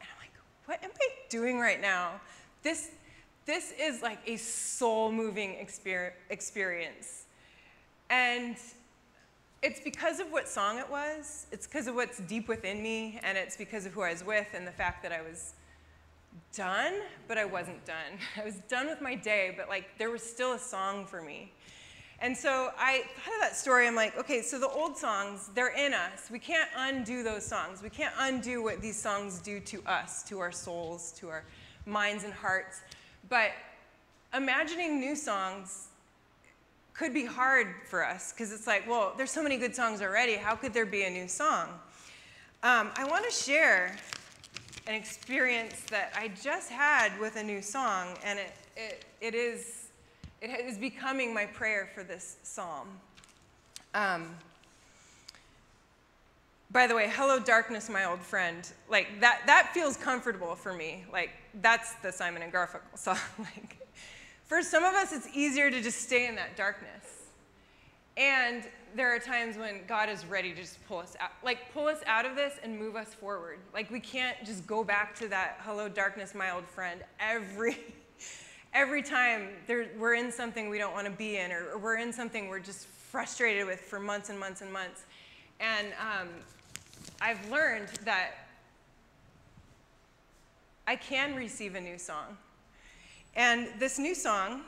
And 0.00 0.08
I'm 0.08 0.20
like, 0.20 0.30
what 0.66 0.84
am 0.84 0.92
I 1.00 1.08
doing 1.30 1.58
right 1.58 1.82
now? 1.82 2.20
This, 2.62 2.90
this 3.44 3.74
is 3.76 4.02
like 4.02 4.20
a 4.28 4.36
soul 4.36 5.10
moving 5.10 5.56
experience. 6.30 7.24
And 8.08 8.56
it's 9.64 9.80
because 9.80 10.20
of 10.20 10.30
what 10.30 10.48
song 10.48 10.78
it 10.78 10.88
was, 10.88 11.48
it's 11.50 11.66
because 11.66 11.88
of 11.88 11.96
what's 11.96 12.20
deep 12.20 12.46
within 12.46 12.84
me, 12.84 13.18
and 13.24 13.36
it's 13.36 13.56
because 13.56 13.84
of 13.84 13.92
who 13.92 14.02
I 14.02 14.12
was 14.12 14.24
with 14.24 14.46
and 14.54 14.64
the 14.64 14.70
fact 14.70 15.02
that 15.02 15.10
I 15.10 15.22
was 15.22 15.54
done, 16.54 16.94
but 17.28 17.38
I 17.38 17.44
wasn't 17.44 17.84
done. 17.84 18.18
I 18.36 18.44
was 18.44 18.56
done 18.68 18.86
with 18.86 19.00
my 19.00 19.14
day, 19.14 19.54
but 19.56 19.68
like 19.68 19.98
there 19.98 20.10
was 20.10 20.22
still 20.22 20.52
a 20.52 20.58
song 20.58 21.06
for 21.06 21.22
me. 21.22 21.52
And 22.20 22.34
so 22.34 22.70
I 22.78 23.02
thought 23.16 23.34
of 23.34 23.40
that 23.42 23.56
story. 23.56 23.86
I'm 23.86 23.94
like, 23.94 24.16
okay, 24.18 24.40
so 24.40 24.58
the 24.58 24.68
old 24.68 24.96
songs, 24.96 25.50
they're 25.54 25.76
in 25.76 25.92
us. 25.92 26.30
We 26.30 26.38
can't 26.38 26.70
undo 26.74 27.22
those 27.22 27.44
songs. 27.44 27.82
We 27.82 27.90
can't 27.90 28.14
undo 28.18 28.62
what 28.62 28.80
these 28.80 29.00
songs 29.00 29.38
do 29.38 29.60
to 29.60 29.82
us, 29.86 30.22
to 30.24 30.38
our 30.38 30.52
souls, 30.52 31.12
to 31.18 31.28
our 31.28 31.44
minds 31.84 32.24
and 32.24 32.32
hearts. 32.32 32.80
But 33.28 33.50
imagining 34.32 34.98
new 34.98 35.14
songs 35.14 35.88
could 36.94 37.12
be 37.12 37.26
hard 37.26 37.74
for 37.84 38.02
us 38.02 38.32
because 38.32 38.50
it's 38.50 38.66
like, 38.66 38.88
well, 38.88 39.12
there's 39.18 39.30
so 39.30 39.42
many 39.42 39.58
good 39.58 39.76
songs 39.76 40.00
already. 40.00 40.36
How 40.36 40.54
could 40.54 40.72
there 40.72 40.86
be 40.86 41.02
a 41.02 41.10
new 41.10 41.28
song? 41.28 41.68
Um, 42.62 42.90
I 42.96 43.04
want 43.04 43.26
to 43.26 43.30
share 43.30 43.94
an 44.86 44.94
experience 44.94 45.74
that 45.90 46.12
I 46.16 46.28
just 46.42 46.70
had 46.70 47.18
with 47.18 47.36
a 47.36 47.42
new 47.42 47.60
song, 47.60 48.16
and 48.24 48.38
it, 48.38 48.52
it, 48.76 49.04
it, 49.20 49.34
is, 49.34 49.88
it 50.40 50.64
is 50.64 50.78
becoming 50.78 51.34
my 51.34 51.46
prayer 51.46 51.88
for 51.94 52.04
this 52.04 52.36
psalm. 52.42 52.88
Um, 53.94 54.36
by 56.70 56.86
the 56.86 56.94
way, 56.94 57.10
hello 57.12 57.38
darkness, 57.38 57.88
my 57.88 58.04
old 58.04 58.20
friend. 58.20 58.70
Like 58.88 59.20
that, 59.20 59.42
that 59.46 59.70
feels 59.72 59.96
comfortable 59.96 60.54
for 60.54 60.72
me. 60.72 61.04
Like 61.12 61.30
that's 61.62 61.94
the 61.94 62.12
Simon 62.12 62.42
and 62.42 62.52
Garfunkel 62.52 62.80
song. 62.96 63.18
like, 63.38 63.76
for 64.44 64.62
some 64.62 64.84
of 64.84 64.94
us, 64.94 65.12
it's 65.12 65.28
easier 65.34 65.70
to 65.70 65.80
just 65.80 66.02
stay 66.02 66.28
in 66.28 66.36
that 66.36 66.56
darkness. 66.56 67.24
And 68.16 68.64
there 68.96 69.14
are 69.14 69.18
times 69.18 69.58
when 69.58 69.80
God 69.86 70.08
is 70.08 70.24
ready 70.24 70.54
to 70.54 70.56
just 70.56 70.84
pull 70.88 70.98
us 70.98 71.16
out, 71.20 71.30
like 71.44 71.72
pull 71.74 71.86
us 71.86 71.98
out 72.06 72.24
of 72.24 72.34
this 72.34 72.54
and 72.62 72.78
move 72.78 72.96
us 72.96 73.12
forward. 73.12 73.58
Like 73.74 73.90
we 73.90 74.00
can't 74.00 74.42
just 74.42 74.66
go 74.66 74.82
back 74.82 75.14
to 75.16 75.28
that 75.28 75.58
hello 75.60 75.86
darkness, 75.86 76.34
my 76.34 76.50
old 76.50 76.66
friend 76.66 77.02
every 77.20 77.76
every 78.74 79.02
time 79.02 79.48
there, 79.66 79.88
we're 79.98 80.14
in 80.14 80.32
something 80.32 80.70
we 80.70 80.78
don't 80.78 80.94
want 80.94 81.06
to 81.06 81.12
be 81.12 81.36
in, 81.36 81.52
or, 81.52 81.72
or, 81.72 81.78
we're 81.78 81.98
in 81.98 82.12
something 82.12 82.48
we're 82.48 82.58
just 82.58 82.86
frustrated 82.86 83.66
with 83.66 83.80
for 83.80 84.00
months 84.00 84.30
and 84.30 84.40
months 84.40 84.62
and 84.62 84.72
months. 84.72 85.04
And 85.60 85.88
um, 86.00 86.28
I've 87.20 87.50
learned 87.50 87.88
that 88.04 88.32
I 90.86 90.96
can 90.96 91.34
receive 91.34 91.74
a 91.74 91.80
new 91.80 91.98
song. 91.98 92.36
And 93.34 93.68
this 93.78 93.98
new 93.98 94.14
song 94.14 94.62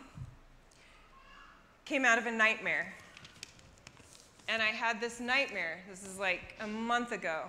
came 1.85 2.05
out 2.05 2.19
of 2.19 2.27
a 2.27 2.33
nightmare 2.33 2.95
and 4.48 4.62
I 4.62 4.68
had 4.68 5.00
this 5.00 5.20
nightmare. 5.20 5.80
This 5.88 6.04
is 6.04 6.18
like 6.18 6.54
a 6.61 6.66
month 6.66 7.12
ago. 7.12 7.44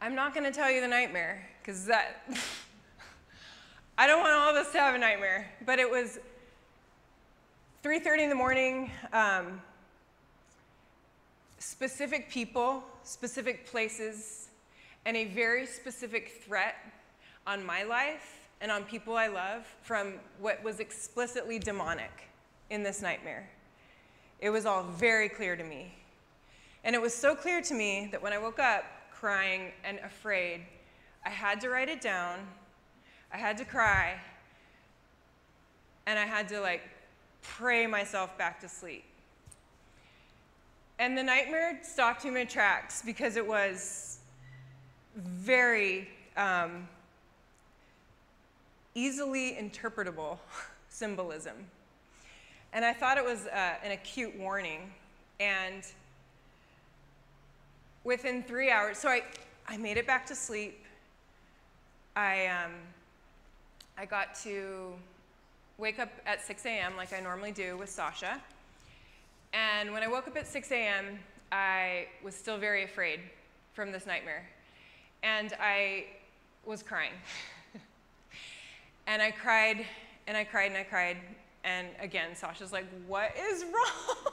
I'm 0.00 0.14
not 0.14 0.34
going 0.34 0.44
to 0.44 0.52
tell 0.52 0.70
you 0.70 0.80
the 0.80 0.88
nightmare 0.88 1.46
because 1.60 1.84
that, 1.86 2.26
I 3.98 4.06
don't 4.06 4.20
want 4.20 4.32
all 4.32 4.50
of 4.50 4.56
us 4.56 4.72
to 4.72 4.78
have 4.78 4.94
a 4.94 4.98
nightmare. 4.98 5.50
But 5.64 5.78
it 5.78 5.90
was 5.90 6.18
3:30 7.84 8.22
in 8.24 8.28
the 8.30 8.34
morning. 8.34 8.90
Um, 9.12 9.60
specific 11.58 12.30
people, 12.30 12.82
specific 13.02 13.66
places, 13.66 14.48
and 15.04 15.16
a 15.16 15.26
very 15.26 15.66
specific 15.66 16.42
threat 16.44 16.76
on 17.46 17.64
my 17.64 17.82
life 17.82 18.48
and 18.60 18.70
on 18.70 18.84
people 18.84 19.16
I 19.16 19.28
love 19.28 19.66
from 19.82 20.14
what 20.40 20.62
was 20.64 20.80
explicitly 20.80 21.58
demonic 21.58 22.28
in 22.70 22.82
this 22.82 23.02
nightmare. 23.02 23.48
It 24.40 24.50
was 24.50 24.66
all 24.66 24.82
very 24.82 25.28
clear 25.28 25.56
to 25.56 25.64
me. 25.64 25.94
And 26.84 26.94
it 26.94 27.02
was 27.02 27.14
so 27.14 27.34
clear 27.34 27.60
to 27.62 27.74
me 27.74 28.08
that 28.12 28.22
when 28.22 28.32
I 28.32 28.38
woke 28.38 28.58
up 28.58 28.84
crying 29.12 29.72
and 29.84 29.98
afraid, 30.00 30.62
I 31.24 31.30
had 31.30 31.60
to 31.62 31.70
write 31.70 31.88
it 31.88 32.00
down, 32.00 32.38
I 33.32 33.38
had 33.38 33.58
to 33.58 33.64
cry, 33.64 34.20
and 36.06 36.18
I 36.18 36.24
had 36.24 36.48
to 36.50 36.60
like 36.60 36.82
pray 37.42 37.86
myself 37.86 38.36
back 38.38 38.60
to 38.60 38.68
sleep. 38.68 39.04
And 40.98 41.16
the 41.16 41.22
nightmare 41.22 41.80
stopped 41.82 42.24
me 42.24 42.40
in 42.40 42.46
tracks 42.46 43.02
because 43.04 43.36
it 43.36 43.46
was 43.46 44.18
very 45.14 46.08
um, 46.36 46.88
easily 48.94 49.52
interpretable 49.60 50.38
symbolism. 50.88 51.54
And 52.72 52.84
I 52.84 52.92
thought 52.92 53.18
it 53.18 53.24
was 53.24 53.46
uh, 53.46 53.74
an 53.82 53.92
acute 53.92 54.38
warning. 54.38 54.92
And 55.40 55.82
within 58.04 58.42
three 58.42 58.70
hours, 58.70 58.98
so 58.98 59.08
I, 59.08 59.22
I 59.66 59.76
made 59.76 59.96
it 59.96 60.06
back 60.06 60.26
to 60.26 60.34
sleep. 60.34 60.84
I, 62.14 62.46
um, 62.46 62.72
I 63.98 64.04
got 64.04 64.34
to 64.42 64.92
wake 65.78 65.98
up 65.98 66.10
at 66.24 66.42
6 66.42 66.64
a.m. 66.66 66.96
like 66.96 67.12
I 67.12 67.20
normally 67.20 67.52
do 67.52 67.76
with 67.76 67.90
Sasha. 67.90 68.40
And 69.52 69.92
when 69.92 70.02
I 70.02 70.08
woke 70.08 70.28
up 70.28 70.36
at 70.36 70.46
6 70.46 70.70
a.m., 70.72 71.18
I 71.52 72.06
was 72.22 72.34
still 72.34 72.58
very 72.58 72.84
afraid 72.84 73.20
from 73.72 73.92
this 73.92 74.06
nightmare. 74.06 74.48
And 75.22 75.52
I 75.60 76.06
was 76.64 76.82
crying. 76.82 77.12
and 79.06 79.22
I 79.22 79.30
cried 79.30 79.84
and 80.26 80.36
I 80.36 80.44
cried 80.44 80.72
and 80.72 80.76
I 80.76 80.82
cried 80.82 81.18
and 81.66 81.88
again, 82.00 82.34
Sasha's 82.34 82.72
like, 82.72 82.86
what 83.08 83.32
is 83.36 83.64
wrong? 83.64 84.32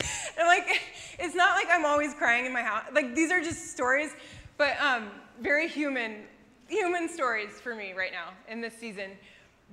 and 0.38 0.46
like, 0.46 0.80
it's 1.18 1.34
not 1.34 1.56
like 1.56 1.66
I'm 1.68 1.84
always 1.84 2.14
crying 2.14 2.46
in 2.46 2.52
my 2.52 2.62
house. 2.62 2.84
Like, 2.92 3.14
these 3.14 3.32
are 3.32 3.40
just 3.40 3.72
stories, 3.72 4.12
but 4.56 4.80
um, 4.80 5.10
very 5.40 5.68
human, 5.68 6.22
human 6.68 7.08
stories 7.08 7.60
for 7.60 7.74
me 7.74 7.92
right 7.92 8.12
now 8.12 8.30
in 8.48 8.60
this 8.60 8.72
season. 8.74 9.10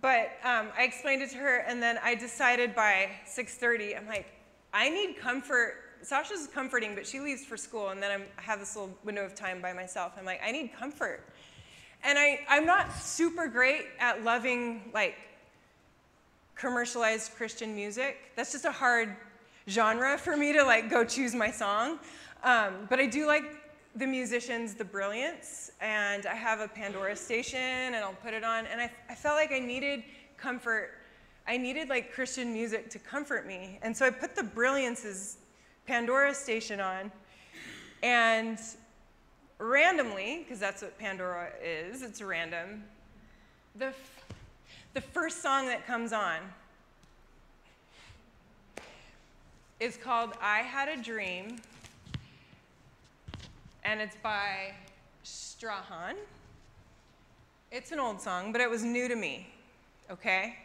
But 0.02 0.32
um, 0.44 0.70
I 0.76 0.84
explained 0.84 1.22
it 1.22 1.30
to 1.32 1.38
her, 1.38 1.58
and 1.60 1.82
then 1.82 2.00
I 2.04 2.16
decided 2.16 2.76
by 2.76 3.12
6:30, 3.28 3.96
I'm 3.96 4.08
like, 4.08 4.26
I 4.74 4.90
need 4.90 5.18
comfort. 5.18 5.76
Sasha's 6.02 6.48
comforting, 6.52 6.96
but 6.96 7.06
she 7.06 7.20
leaves 7.20 7.46
for 7.46 7.58
school, 7.58 7.90
and 7.90 8.02
then 8.02 8.10
I'm, 8.10 8.24
I 8.40 8.42
have 8.42 8.60
this 8.60 8.76
little 8.76 8.98
window 9.04 9.24
of 9.24 9.36
time 9.36 9.62
by 9.62 9.72
myself. 9.72 10.14
I'm 10.18 10.26
like, 10.26 10.42
I 10.44 10.52
need 10.52 10.74
comfort. 10.74 11.24
And 12.04 12.18
I, 12.18 12.40
I'm 12.50 12.66
not 12.66 12.92
super 12.98 13.48
great 13.48 13.86
at 14.00 14.24
loving 14.24 14.90
like 14.96 15.16
commercialized 16.62 17.34
Christian 17.36 17.76
music. 17.76 18.18
That's 18.36 18.52
just 18.52 18.66
a 18.66 18.72
hard 18.72 19.16
genre 19.68 20.16
for 20.16 20.38
me 20.38 20.54
to 20.54 20.64
like 20.64 20.92
go 20.92 21.04
choose 21.04 21.34
my 21.34 21.50
song. 21.50 21.98
Um, 22.44 22.88
but 22.88 23.00
I 23.00 23.08
do 23.08 23.26
like 23.26 23.44
the 23.96 24.06
musicians, 24.06 24.76
the 24.76 24.86
Brilliance, 24.86 25.72
and 25.82 26.28
I 26.28 26.36
have 26.36 26.60
a 26.60 26.68
Pandora 26.68 27.16
station 27.16 27.60
and 27.60 27.96
I'll 27.96 28.14
put 28.14 28.36
it 28.36 28.44
on. 28.44 28.68
And 28.68 28.80
I, 28.80 28.92
I 29.10 29.16
felt 29.16 29.38
like 29.38 29.52
I 29.52 29.58
needed 29.58 30.04
comfort. 30.38 30.92
I 31.48 31.58
needed 31.58 31.90
like 31.90 32.14
Christian 32.14 32.54
music 32.54 32.92
to 32.92 33.00
comfort 33.00 33.48
me. 33.48 33.80
And 33.82 33.98
so 33.98 34.06
I 34.06 34.12
put 34.12 34.36
the 34.36 34.44
Brilliance's 34.44 35.38
Pandora 35.88 36.34
station 36.34 36.80
on. 36.80 37.12
And 38.04 38.60
randomly, 39.58 40.44
because 40.44 40.60
that's 40.60 40.84
what 40.84 40.98
Pandora 41.00 41.50
is, 41.64 42.04
it's 42.04 42.22
random, 42.22 42.84
the, 43.76 43.94
the 44.94 45.02
first 45.02 45.42
song 45.42 45.68
that 45.68 45.88
comes 45.88 46.12
on 46.12 46.40
is 49.80 49.96
called 49.98 50.34
I 50.42 50.60
Had 50.60 50.90
a 50.90 51.02
Dream, 51.02 51.60
and 53.84 54.02
it's 54.02 54.18
by 54.22 54.74
Strahan. 55.24 56.16
It's 57.72 57.92
an 57.92 58.00
old 58.00 58.20
song, 58.20 58.52
but 58.52 58.60
it 58.60 58.70
was 58.70 58.84
new 58.84 59.08
to 59.08 59.16
me, 59.16 59.48
okay? 60.10 60.58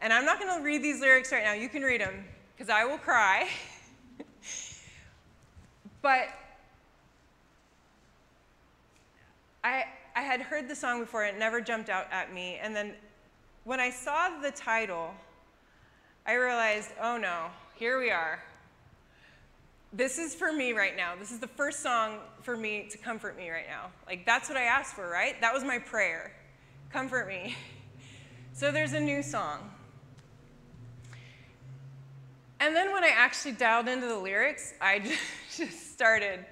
And 0.00 0.12
I'm 0.12 0.24
not 0.24 0.40
going 0.40 0.56
to 0.56 0.64
read 0.64 0.82
these 0.82 1.00
lyrics 1.00 1.30
right 1.30 1.44
now. 1.44 1.52
You 1.52 1.68
can 1.68 1.82
read 1.82 2.00
them, 2.00 2.24
because 2.56 2.70
I 2.70 2.84
will 2.86 2.98
cry. 2.98 3.48
but 6.02 6.28
I, 9.62 9.84
I 10.16 10.22
had 10.22 10.40
heard 10.40 10.68
the 10.68 10.74
song 10.74 11.00
before, 11.00 11.24
it 11.24 11.38
never 11.38 11.60
jumped 11.60 11.90
out 11.90 12.06
at 12.10 12.32
me. 12.32 12.58
And 12.62 12.74
then 12.74 12.94
when 13.68 13.80
I 13.80 13.90
saw 13.90 14.30
the 14.40 14.50
title, 14.50 15.12
I 16.24 16.36
realized, 16.36 16.90
oh 17.02 17.18
no, 17.18 17.48
here 17.74 18.00
we 18.00 18.10
are. 18.10 18.42
This 19.92 20.16
is 20.16 20.34
for 20.34 20.50
me 20.50 20.72
right 20.72 20.96
now. 20.96 21.12
This 21.18 21.30
is 21.30 21.38
the 21.38 21.48
first 21.48 21.80
song 21.80 22.16
for 22.40 22.56
me 22.56 22.88
to 22.90 22.96
comfort 22.96 23.36
me 23.36 23.50
right 23.50 23.66
now. 23.68 23.90
Like, 24.06 24.24
that's 24.24 24.48
what 24.48 24.56
I 24.56 24.62
asked 24.62 24.94
for, 24.94 25.06
right? 25.10 25.38
That 25.42 25.52
was 25.52 25.64
my 25.64 25.78
prayer. 25.78 26.32
Comfort 26.90 27.28
me. 27.28 27.54
So 28.54 28.72
there's 28.72 28.92
a 28.92 28.98
new 28.98 29.22
song. 29.22 29.70
And 32.58 32.74
then 32.74 32.92
when 32.92 33.04
I 33.04 33.12
actually 33.14 33.52
dialed 33.52 33.86
into 33.86 34.08
the 34.08 34.18
lyrics, 34.18 34.74
I 34.80 34.98
just 35.56 35.92
started 35.92 36.44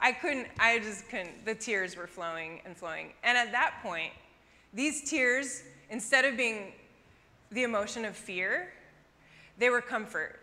I 0.00 0.12
couldn't, 0.12 0.46
I 0.60 0.78
just 0.78 1.08
couldn't. 1.08 1.44
The 1.44 1.56
tears 1.56 1.96
were 1.96 2.06
flowing 2.06 2.60
and 2.64 2.76
flowing. 2.76 3.14
And 3.24 3.36
at 3.36 3.50
that 3.50 3.80
point, 3.82 4.12
these 4.72 5.10
tears, 5.10 5.64
instead 5.90 6.24
of 6.24 6.36
being 6.36 6.72
the 7.50 7.62
emotion 7.62 8.04
of 8.04 8.16
fear, 8.16 8.72
they 9.58 9.70
were 9.70 9.80
comfort. 9.80 10.40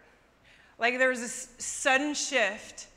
Like 0.79 0.97
there 0.97 1.09
was 1.09 1.19
this 1.19 1.49
sudden 1.57 2.13
shift 2.13 2.87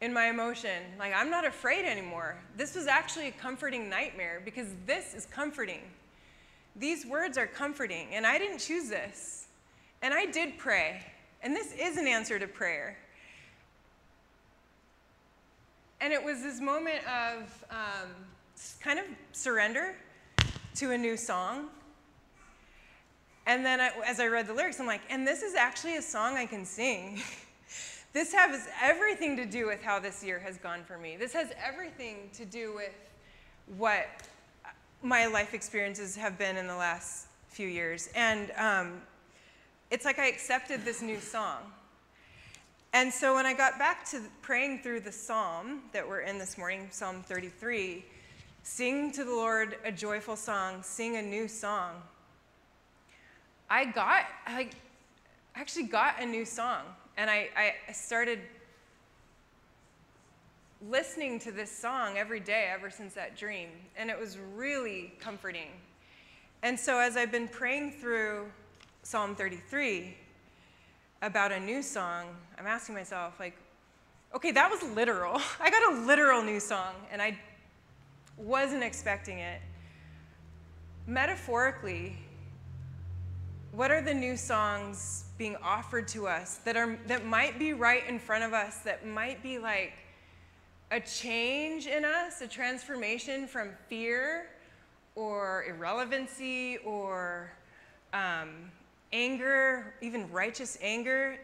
in 0.00 0.12
my 0.12 0.26
emotion. 0.26 0.82
Like, 0.98 1.14
I'm 1.14 1.30
not 1.30 1.46
afraid 1.46 1.84
anymore. 1.84 2.36
This 2.56 2.74
was 2.74 2.86
actually 2.86 3.28
a 3.28 3.32
comforting 3.32 3.88
nightmare 3.88 4.42
because 4.44 4.68
this 4.86 5.14
is 5.14 5.26
comforting. 5.26 5.80
These 6.74 7.06
words 7.06 7.38
are 7.38 7.46
comforting, 7.46 8.08
and 8.12 8.26
I 8.26 8.38
didn't 8.38 8.58
choose 8.58 8.88
this. 8.88 9.46
And 10.02 10.12
I 10.12 10.26
did 10.26 10.58
pray, 10.58 11.02
and 11.42 11.56
this 11.56 11.72
is 11.72 11.96
an 11.96 12.06
answer 12.06 12.38
to 12.38 12.46
prayer. 12.46 12.98
And 16.02 16.12
it 16.12 16.22
was 16.22 16.42
this 16.42 16.60
moment 16.60 17.00
of 17.06 17.64
um, 17.70 18.10
kind 18.80 18.98
of 18.98 19.06
surrender 19.32 19.94
to 20.76 20.92
a 20.92 20.98
new 20.98 21.16
song. 21.16 21.68
And 23.46 23.64
then 23.64 23.80
I, 23.80 23.92
as 24.06 24.20
I 24.20 24.26
read 24.26 24.46
the 24.46 24.52
lyrics, 24.52 24.78
I'm 24.78 24.86
like, 24.86 25.00
and 25.08 25.26
this 25.26 25.42
is 25.42 25.54
actually 25.54 25.96
a 25.96 26.02
song 26.02 26.36
I 26.36 26.44
can 26.44 26.66
sing. 26.66 27.20
this 28.12 28.32
has 28.34 28.68
everything 28.82 29.36
to 29.36 29.46
do 29.46 29.66
with 29.66 29.82
how 29.82 29.98
this 29.98 30.22
year 30.22 30.38
has 30.38 30.58
gone 30.58 30.84
for 30.84 30.98
me. 30.98 31.16
This 31.16 31.32
has 31.32 31.48
everything 31.64 32.28
to 32.34 32.44
do 32.44 32.74
with 32.74 32.92
what 33.78 34.06
my 35.02 35.26
life 35.26 35.54
experiences 35.54 36.14
have 36.16 36.36
been 36.36 36.56
in 36.56 36.66
the 36.66 36.76
last 36.76 37.28
few 37.48 37.68
years. 37.68 38.10
And 38.14 38.50
um, 38.58 39.00
it's 39.90 40.04
like 40.04 40.18
I 40.18 40.28
accepted 40.28 40.84
this 40.84 41.00
new 41.00 41.20
song. 41.20 41.58
And 42.92 43.12
so 43.12 43.34
when 43.34 43.46
I 43.46 43.54
got 43.54 43.78
back 43.78 44.04
to 44.10 44.20
praying 44.42 44.82
through 44.82 45.00
the 45.00 45.12
psalm 45.12 45.82
that 45.92 46.06
we're 46.06 46.20
in 46.20 46.38
this 46.38 46.58
morning, 46.58 46.88
Psalm 46.90 47.22
33, 47.22 48.04
sing 48.66 49.12
to 49.12 49.22
the 49.22 49.30
Lord 49.30 49.76
a 49.84 49.92
joyful 49.92 50.34
song, 50.34 50.82
sing 50.82 51.16
a 51.16 51.22
new 51.22 51.46
song. 51.46 51.92
I 53.70 53.84
got, 53.84 54.24
I 54.44 54.70
actually 55.54 55.84
got 55.84 56.20
a 56.20 56.26
new 56.26 56.44
song. 56.44 56.82
And 57.16 57.30
I, 57.30 57.48
I 57.56 57.92
started 57.92 58.40
listening 60.90 61.38
to 61.40 61.52
this 61.52 61.70
song 61.70 62.18
every 62.18 62.40
day 62.40 62.68
ever 62.74 62.90
since 62.90 63.14
that 63.14 63.36
dream. 63.36 63.68
And 63.96 64.10
it 64.10 64.18
was 64.18 64.36
really 64.56 65.12
comforting. 65.20 65.68
And 66.64 66.78
so 66.78 66.98
as 66.98 67.16
I've 67.16 67.30
been 67.30 67.48
praying 67.48 67.92
through 67.92 68.46
Psalm 69.04 69.36
33, 69.36 70.16
about 71.22 71.52
a 71.52 71.60
new 71.60 71.82
song, 71.82 72.26
I'm 72.58 72.66
asking 72.66 72.96
myself, 72.96 73.38
like, 73.38 73.56
okay, 74.34 74.50
that 74.50 74.68
was 74.68 74.82
literal. 74.96 75.40
I 75.60 75.70
got 75.70 75.94
a 75.94 76.00
literal 76.04 76.42
new 76.42 76.58
song, 76.58 76.94
and 77.12 77.22
I 77.22 77.38
wasn't 78.36 78.82
expecting 78.82 79.38
it. 79.38 79.60
Metaphorically, 81.06 82.18
what 83.72 83.90
are 83.90 84.00
the 84.00 84.14
new 84.14 84.36
songs 84.36 85.24
being 85.38 85.56
offered 85.62 86.08
to 86.08 86.26
us 86.26 86.56
that, 86.64 86.76
are, 86.76 86.98
that 87.06 87.26
might 87.26 87.58
be 87.58 87.72
right 87.72 88.06
in 88.08 88.18
front 88.18 88.42
of 88.42 88.52
us, 88.52 88.78
that 88.78 89.06
might 89.06 89.42
be 89.42 89.58
like 89.58 89.92
a 90.90 91.00
change 91.00 91.86
in 91.86 92.04
us, 92.04 92.40
a 92.40 92.46
transformation 92.46 93.46
from 93.46 93.70
fear 93.88 94.48
or 95.14 95.64
irrelevancy 95.68 96.78
or 96.78 97.50
um, 98.12 98.70
anger, 99.12 99.94
even 100.00 100.30
righteous 100.30 100.78
anger, 100.80 101.38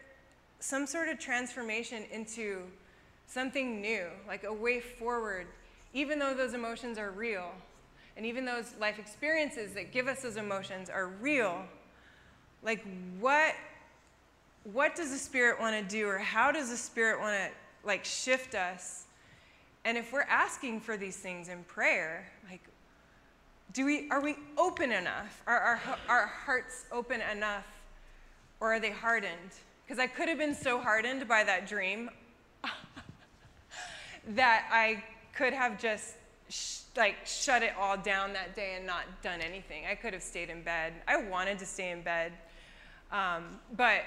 some 0.59 0.87
sort 0.87 1.09
of 1.09 1.19
transformation 1.19 2.03
into 2.11 2.61
something 3.27 3.81
new, 3.81 4.07
like 4.27 4.43
a 4.43 4.53
way 4.53 4.79
forward, 4.79 5.47
even 5.93 6.19
though 6.19 6.33
those 6.33 6.53
emotions 6.53 6.97
are 6.97 7.11
real. 7.11 7.51
And 8.15 8.25
even 8.25 8.45
those 8.45 8.73
life 8.79 8.99
experiences 8.99 9.73
that 9.73 9.91
give 9.91 10.07
us 10.07 10.21
those 10.21 10.37
emotions 10.37 10.89
are 10.89 11.07
real. 11.07 11.63
Like, 12.61 12.83
what, 13.19 13.55
what 14.71 14.95
does 14.95 15.11
the 15.11 15.17
Spirit 15.17 15.59
want 15.59 15.75
to 15.77 15.95
do, 15.95 16.07
or 16.07 16.17
how 16.17 16.51
does 16.51 16.69
the 16.69 16.77
Spirit 16.77 17.19
want 17.19 17.35
to 17.35 17.87
like 17.87 18.05
shift 18.05 18.55
us? 18.55 19.05
And 19.85 19.97
if 19.97 20.13
we're 20.13 20.21
asking 20.21 20.81
for 20.81 20.95
these 20.95 21.17
things 21.17 21.49
in 21.49 21.63
prayer, 21.63 22.31
like, 22.49 22.61
do 23.73 23.85
we, 23.85 24.09
are 24.11 24.21
we 24.21 24.37
open 24.57 24.91
enough? 24.91 25.41
Are 25.47 25.59
our, 25.59 25.81
our 26.07 26.27
hearts 26.27 26.85
open 26.91 27.21
enough? 27.21 27.65
Or 28.59 28.73
are 28.73 28.79
they 28.79 28.91
hardened? 28.91 29.51
Because 29.85 29.99
I 29.99 30.07
could 30.07 30.29
have 30.29 30.37
been 30.37 30.55
so 30.55 30.79
hardened 30.79 31.27
by 31.27 31.43
that 31.43 31.67
dream 31.67 32.09
that 34.29 34.67
I 34.71 35.03
could 35.33 35.53
have 35.53 35.79
just 35.79 36.15
sh- 36.49 36.79
like 36.95 37.17
shut 37.25 37.63
it 37.63 37.73
all 37.79 37.97
down 37.97 38.33
that 38.33 38.55
day 38.55 38.75
and 38.77 38.85
not 38.85 39.03
done 39.21 39.41
anything. 39.41 39.83
I 39.89 39.95
could 39.95 40.13
have 40.13 40.23
stayed 40.23 40.49
in 40.49 40.61
bed. 40.63 40.93
I 41.07 41.17
wanted 41.17 41.59
to 41.59 41.65
stay 41.65 41.91
in 41.91 42.01
bed. 42.01 42.33
Um, 43.11 43.59
but 43.75 44.01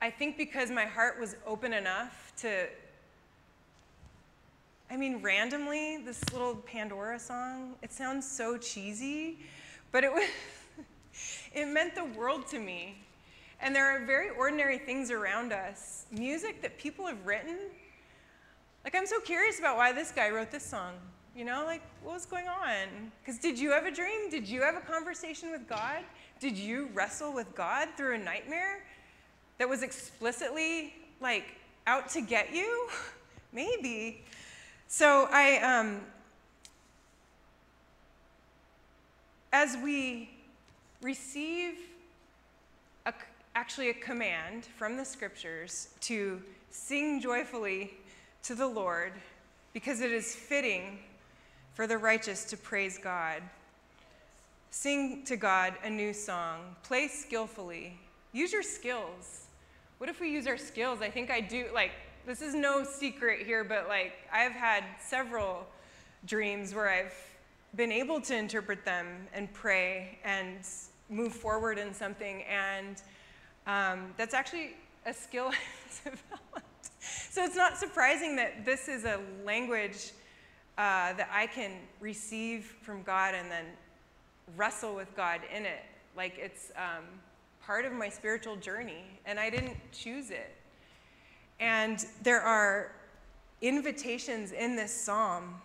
I 0.00 0.10
think 0.10 0.36
because 0.36 0.70
my 0.70 0.84
heart 0.84 1.18
was 1.18 1.36
open 1.46 1.72
enough 1.72 2.32
to 2.38 2.68
I 4.90 4.96
mean, 4.96 5.22
randomly, 5.22 5.96
this 6.04 6.22
little 6.32 6.56
Pandora 6.56 7.18
song, 7.18 7.74
it 7.82 7.92
sounds 7.92 8.30
so 8.30 8.56
cheesy, 8.58 9.38
but 9.92 10.04
it 10.04 10.12
was, 10.12 10.28
it 11.54 11.66
meant 11.66 11.94
the 11.94 12.04
world 12.04 12.46
to 12.48 12.58
me. 12.58 12.98
And 13.60 13.74
there 13.74 13.86
are 13.86 14.04
very 14.04 14.30
ordinary 14.30 14.78
things 14.78 15.10
around 15.10 15.52
us, 15.52 16.06
music 16.12 16.60
that 16.62 16.78
people 16.78 17.06
have 17.06 17.24
written. 17.26 17.58
Like, 18.84 18.94
I'm 18.94 19.06
so 19.06 19.18
curious 19.20 19.58
about 19.58 19.78
why 19.78 19.92
this 19.92 20.12
guy 20.12 20.28
wrote 20.28 20.50
this 20.50 20.62
song. 20.62 20.92
You 21.34 21.46
know, 21.46 21.64
like, 21.64 21.82
what 22.02 22.12
was 22.12 22.26
going 22.26 22.46
on? 22.46 23.10
Because 23.20 23.40
did 23.40 23.58
you 23.58 23.70
have 23.72 23.86
a 23.86 23.90
dream? 23.90 24.30
Did 24.30 24.46
you 24.46 24.60
have 24.60 24.76
a 24.76 24.80
conversation 24.80 25.50
with 25.50 25.66
God? 25.66 26.04
Did 26.38 26.56
you 26.56 26.90
wrestle 26.92 27.32
with 27.32 27.54
God 27.54 27.88
through 27.96 28.14
a 28.14 28.18
nightmare 28.18 28.84
that 29.58 29.68
was 29.68 29.82
explicitly, 29.82 30.94
like, 31.20 31.56
out 31.86 32.10
to 32.10 32.20
get 32.20 32.54
you? 32.54 32.88
Maybe. 33.52 34.22
So 34.86 35.28
I, 35.30 35.58
um, 35.58 36.00
as 39.52 39.78
we 39.82 40.30
receive 41.00 41.78
a, 43.06 43.14
actually 43.56 43.88
a 43.88 43.94
command 43.94 44.66
from 44.76 44.96
the 44.96 45.04
scriptures 45.04 45.88
to 46.02 46.42
sing 46.70 47.20
joyfully 47.20 47.94
to 48.44 48.54
the 48.54 48.66
Lord, 48.66 49.12
because 49.72 50.00
it 50.00 50.12
is 50.12 50.34
fitting 50.34 50.98
for 51.72 51.86
the 51.86 51.96
righteous 51.96 52.44
to 52.44 52.56
praise 52.56 52.98
God. 52.98 53.42
Sing 54.70 55.24
to 55.24 55.36
God 55.36 55.74
a 55.82 55.88
new 55.88 56.12
song. 56.12 56.76
Play 56.82 57.08
skillfully. 57.08 57.98
Use 58.32 58.52
your 58.52 58.62
skills. 58.62 59.46
What 59.98 60.10
if 60.10 60.20
we 60.20 60.30
use 60.30 60.46
our 60.46 60.58
skills? 60.58 61.00
I 61.00 61.08
think 61.08 61.30
I 61.30 61.40
do. 61.40 61.66
Like, 61.72 61.92
this 62.26 62.42
is 62.42 62.54
no 62.54 62.84
secret 62.84 63.46
here, 63.46 63.64
but 63.64 63.88
like, 63.88 64.12
I've 64.30 64.52
had 64.52 64.84
several 65.00 65.66
dreams 66.26 66.74
where 66.74 66.90
I've 66.90 67.14
been 67.76 67.92
able 67.92 68.20
to 68.20 68.36
interpret 68.36 68.84
them 68.84 69.06
and 69.32 69.52
pray 69.54 70.18
and 70.22 70.58
move 71.08 71.32
forward 71.32 71.78
in 71.78 71.94
something. 71.94 72.42
And 72.42 73.00
um, 73.66 74.12
that's 74.18 74.34
actually 74.34 74.74
a 75.06 75.14
skill 75.14 75.46
I've 75.48 76.02
developed. 76.04 76.73
So 77.34 77.42
it's 77.42 77.56
not 77.56 77.76
surprising 77.76 78.36
that 78.36 78.64
this 78.64 78.86
is 78.86 79.04
a 79.04 79.18
language 79.44 80.12
uh, 80.78 81.14
that 81.14 81.28
I 81.32 81.48
can 81.48 81.72
receive 81.98 82.76
from 82.80 83.02
God 83.02 83.34
and 83.34 83.50
then 83.50 83.64
wrestle 84.56 84.94
with 84.94 85.12
God 85.16 85.40
in 85.52 85.66
it. 85.66 85.82
Like 86.16 86.38
it's 86.38 86.70
um, 86.76 87.02
part 87.60 87.86
of 87.86 87.92
my 87.92 88.08
spiritual 88.08 88.54
journey, 88.54 89.02
and 89.26 89.40
I 89.40 89.50
didn't 89.50 89.76
choose 89.90 90.30
it. 90.30 90.54
And 91.58 92.06
there 92.22 92.40
are 92.40 92.92
invitations 93.62 94.52
in 94.52 94.76
this 94.76 94.92
psalm. 94.92 95.56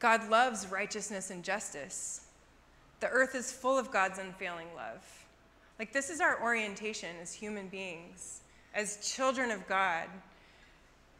God 0.00 0.28
loves 0.28 0.66
righteousness 0.70 1.30
and 1.30 1.42
justice. 1.42 2.26
The 3.00 3.08
earth 3.08 3.34
is 3.34 3.50
full 3.50 3.78
of 3.78 3.90
God's 3.90 4.18
unfailing 4.18 4.68
love. 4.76 5.02
Like, 5.78 5.94
this 5.94 6.10
is 6.10 6.20
our 6.20 6.42
orientation 6.42 7.16
as 7.22 7.32
human 7.32 7.68
beings, 7.68 8.42
as 8.74 9.14
children 9.14 9.50
of 9.50 9.66
God. 9.68 10.06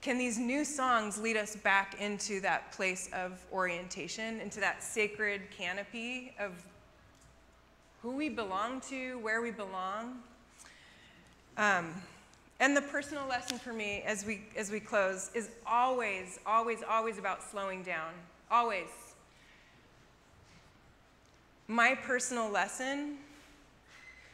Can 0.00 0.16
these 0.16 0.38
new 0.38 0.64
songs 0.64 1.18
lead 1.18 1.36
us 1.36 1.56
back 1.56 2.00
into 2.00 2.40
that 2.40 2.72
place 2.72 3.10
of 3.12 3.44
orientation, 3.52 4.40
into 4.40 4.60
that 4.60 4.82
sacred 4.82 5.42
canopy 5.50 6.32
of 6.38 6.52
who 8.02 8.12
we 8.12 8.28
belong 8.30 8.80
to, 8.88 9.18
where 9.18 9.42
we 9.42 9.50
belong? 9.50 10.20
Um, 11.58 11.92
and 12.60 12.76
the 12.76 12.82
personal 12.82 13.26
lesson 13.26 13.58
for 13.58 13.72
me 13.72 14.02
as 14.06 14.24
we, 14.24 14.42
as 14.56 14.70
we 14.70 14.80
close 14.80 15.30
is 15.34 15.50
always, 15.66 16.38
always, 16.46 16.78
always 16.88 17.18
about 17.18 17.42
slowing 17.42 17.82
down. 17.82 18.12
Always. 18.50 18.88
My 21.68 21.94
personal 21.94 22.50
lesson 22.50 23.16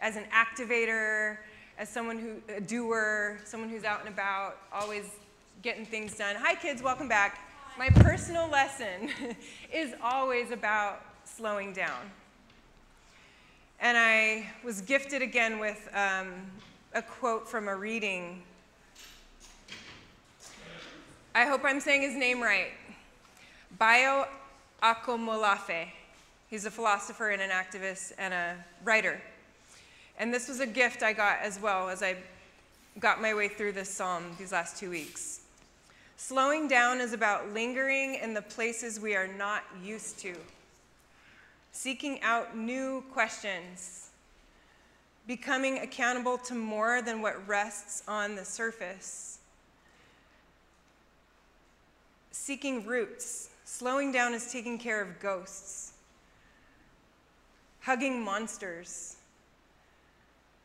as 0.00 0.16
an 0.16 0.24
activator, 0.32 1.38
as 1.78 1.88
someone 1.88 2.18
who, 2.18 2.36
a 2.52 2.60
doer, 2.60 3.38
someone 3.44 3.68
who's 3.68 3.84
out 3.84 4.00
and 4.00 4.08
about, 4.08 4.56
always 4.72 5.04
getting 5.62 5.84
things 5.84 6.16
done. 6.16 6.36
Hi, 6.38 6.54
kids, 6.54 6.82
welcome 6.82 7.08
back. 7.08 7.40
My 7.78 7.90
personal 7.90 8.48
lesson 8.48 9.10
is 9.72 9.94
always 10.02 10.50
about 10.50 11.02
slowing 11.24 11.74
down. 11.74 12.10
And 13.80 13.98
I 13.98 14.46
was 14.64 14.80
gifted 14.80 15.20
again 15.20 15.58
with 15.58 15.88
um, 15.92 16.32
a 16.94 17.02
quote 17.02 17.46
from 17.46 17.68
a 17.68 17.76
reading. 17.76 18.42
I 21.34 21.44
hope 21.44 21.60
I'm 21.64 21.80
saying 21.80 22.00
his 22.00 22.16
name 22.16 22.42
right. 22.42 22.70
Bayo 23.78 24.26
Akomolafe. 24.82 25.88
He's 26.48 26.64
a 26.64 26.70
philosopher 26.70 27.30
and 27.30 27.42
an 27.42 27.50
activist 27.50 28.12
and 28.16 28.32
a 28.32 28.56
writer. 28.82 29.20
And 30.18 30.32
this 30.32 30.48
was 30.48 30.60
a 30.60 30.66
gift 30.66 31.02
I 31.02 31.12
got 31.12 31.40
as 31.40 31.60
well 31.60 31.88
as 31.88 32.02
I 32.02 32.16
got 32.98 33.20
my 33.20 33.34
way 33.34 33.48
through 33.48 33.72
this 33.72 33.90
psalm 33.90 34.24
these 34.38 34.52
last 34.52 34.78
two 34.78 34.90
weeks. 34.90 35.40
Slowing 36.16 36.66
down 36.66 37.00
is 37.00 37.12
about 37.12 37.52
lingering 37.52 38.14
in 38.14 38.32
the 38.32 38.40
places 38.40 38.98
we 38.98 39.14
are 39.14 39.28
not 39.28 39.64
used 39.82 40.18
to, 40.20 40.34
seeking 41.72 42.22
out 42.22 42.56
new 42.56 43.04
questions, 43.12 44.08
becoming 45.26 45.80
accountable 45.80 46.38
to 46.38 46.54
more 46.54 47.02
than 47.02 47.20
what 47.20 47.46
rests 47.46 48.02
on 48.08 48.34
the 48.34 48.44
surface, 48.44 49.38
seeking 52.30 52.86
roots. 52.86 53.50
Slowing 53.68 54.12
down 54.12 54.32
is 54.32 54.50
taking 54.52 54.78
care 54.78 55.02
of 55.02 55.18
ghosts, 55.20 55.92
hugging 57.80 58.22
monsters. 58.22 59.16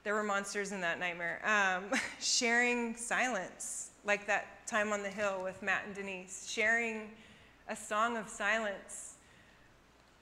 There 0.03 0.15
were 0.15 0.23
monsters 0.23 0.71
in 0.71 0.81
that 0.81 0.99
nightmare. 0.99 1.41
Um, 1.45 1.99
sharing 2.19 2.95
silence, 2.95 3.91
like 4.05 4.25
that 4.27 4.67
time 4.67 4.91
on 4.91 5.03
the 5.03 5.09
hill 5.09 5.41
with 5.43 5.61
Matt 5.61 5.83
and 5.85 5.95
Denise, 5.95 6.49
sharing 6.49 7.11
a 7.67 7.75
song 7.75 8.17
of 8.17 8.27
silence 8.27 9.15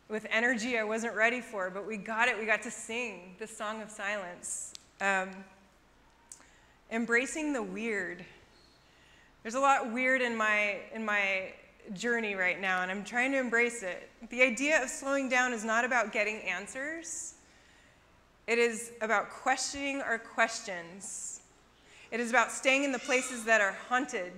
with 0.09 0.25
energy 0.31 0.77
I 0.77 0.83
wasn't 0.83 1.15
ready 1.15 1.39
for, 1.39 1.69
but 1.69 1.85
we 1.87 1.95
got 1.95 2.27
it. 2.27 2.37
We 2.37 2.45
got 2.45 2.61
to 2.63 2.71
sing 2.71 3.35
the 3.39 3.47
song 3.47 3.81
of 3.81 3.89
silence. 3.89 4.73
Um, 4.99 5.29
embracing 6.91 7.53
the 7.53 7.63
weird. 7.63 8.25
There's 9.43 9.55
a 9.55 9.59
lot 9.59 9.93
weird 9.93 10.21
in 10.21 10.35
my 10.35 10.79
in 10.93 11.05
my 11.05 11.53
journey 11.93 12.35
right 12.35 12.59
now, 12.59 12.81
and 12.81 12.91
I'm 12.91 13.03
trying 13.03 13.31
to 13.31 13.39
embrace 13.39 13.83
it. 13.83 14.09
The 14.29 14.41
idea 14.41 14.83
of 14.83 14.89
slowing 14.89 15.29
down 15.29 15.53
is 15.53 15.63
not 15.63 15.85
about 15.85 16.11
getting 16.11 16.41
answers. 16.41 17.35
It 18.49 18.57
is 18.57 18.91
about 18.99 19.29
questioning 19.29 20.01
our 20.01 20.19
questions 20.19 21.29
it 22.12 22.19
is 22.19 22.31
about 22.31 22.51
staying 22.51 22.83
in 22.83 22.91
the 22.91 22.99
places 22.99 23.43
that 23.43 23.62
are 23.62 23.75
haunted. 23.88 24.31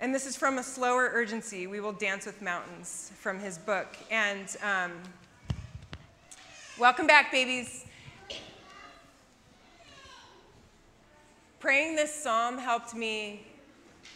And 0.00 0.14
this 0.14 0.26
is 0.26 0.36
from 0.36 0.58
A 0.58 0.62
Slower 0.62 1.10
Urgency 1.12 1.66
We 1.66 1.80
Will 1.80 1.92
Dance 1.92 2.24
with 2.24 2.40
Mountains 2.40 3.10
from 3.18 3.40
his 3.40 3.58
book. 3.58 3.96
And 4.08 4.56
um, 4.62 4.92
welcome 6.78 7.08
back, 7.08 7.32
babies. 7.32 7.84
Praying 11.58 11.96
this 11.96 12.14
psalm 12.14 12.58
helped 12.58 12.94
me 12.94 13.44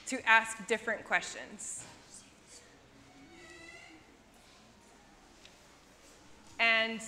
to 0.06 0.20
ask 0.24 0.64
different 0.68 1.04
questions. 1.04 1.84
And 6.60 7.00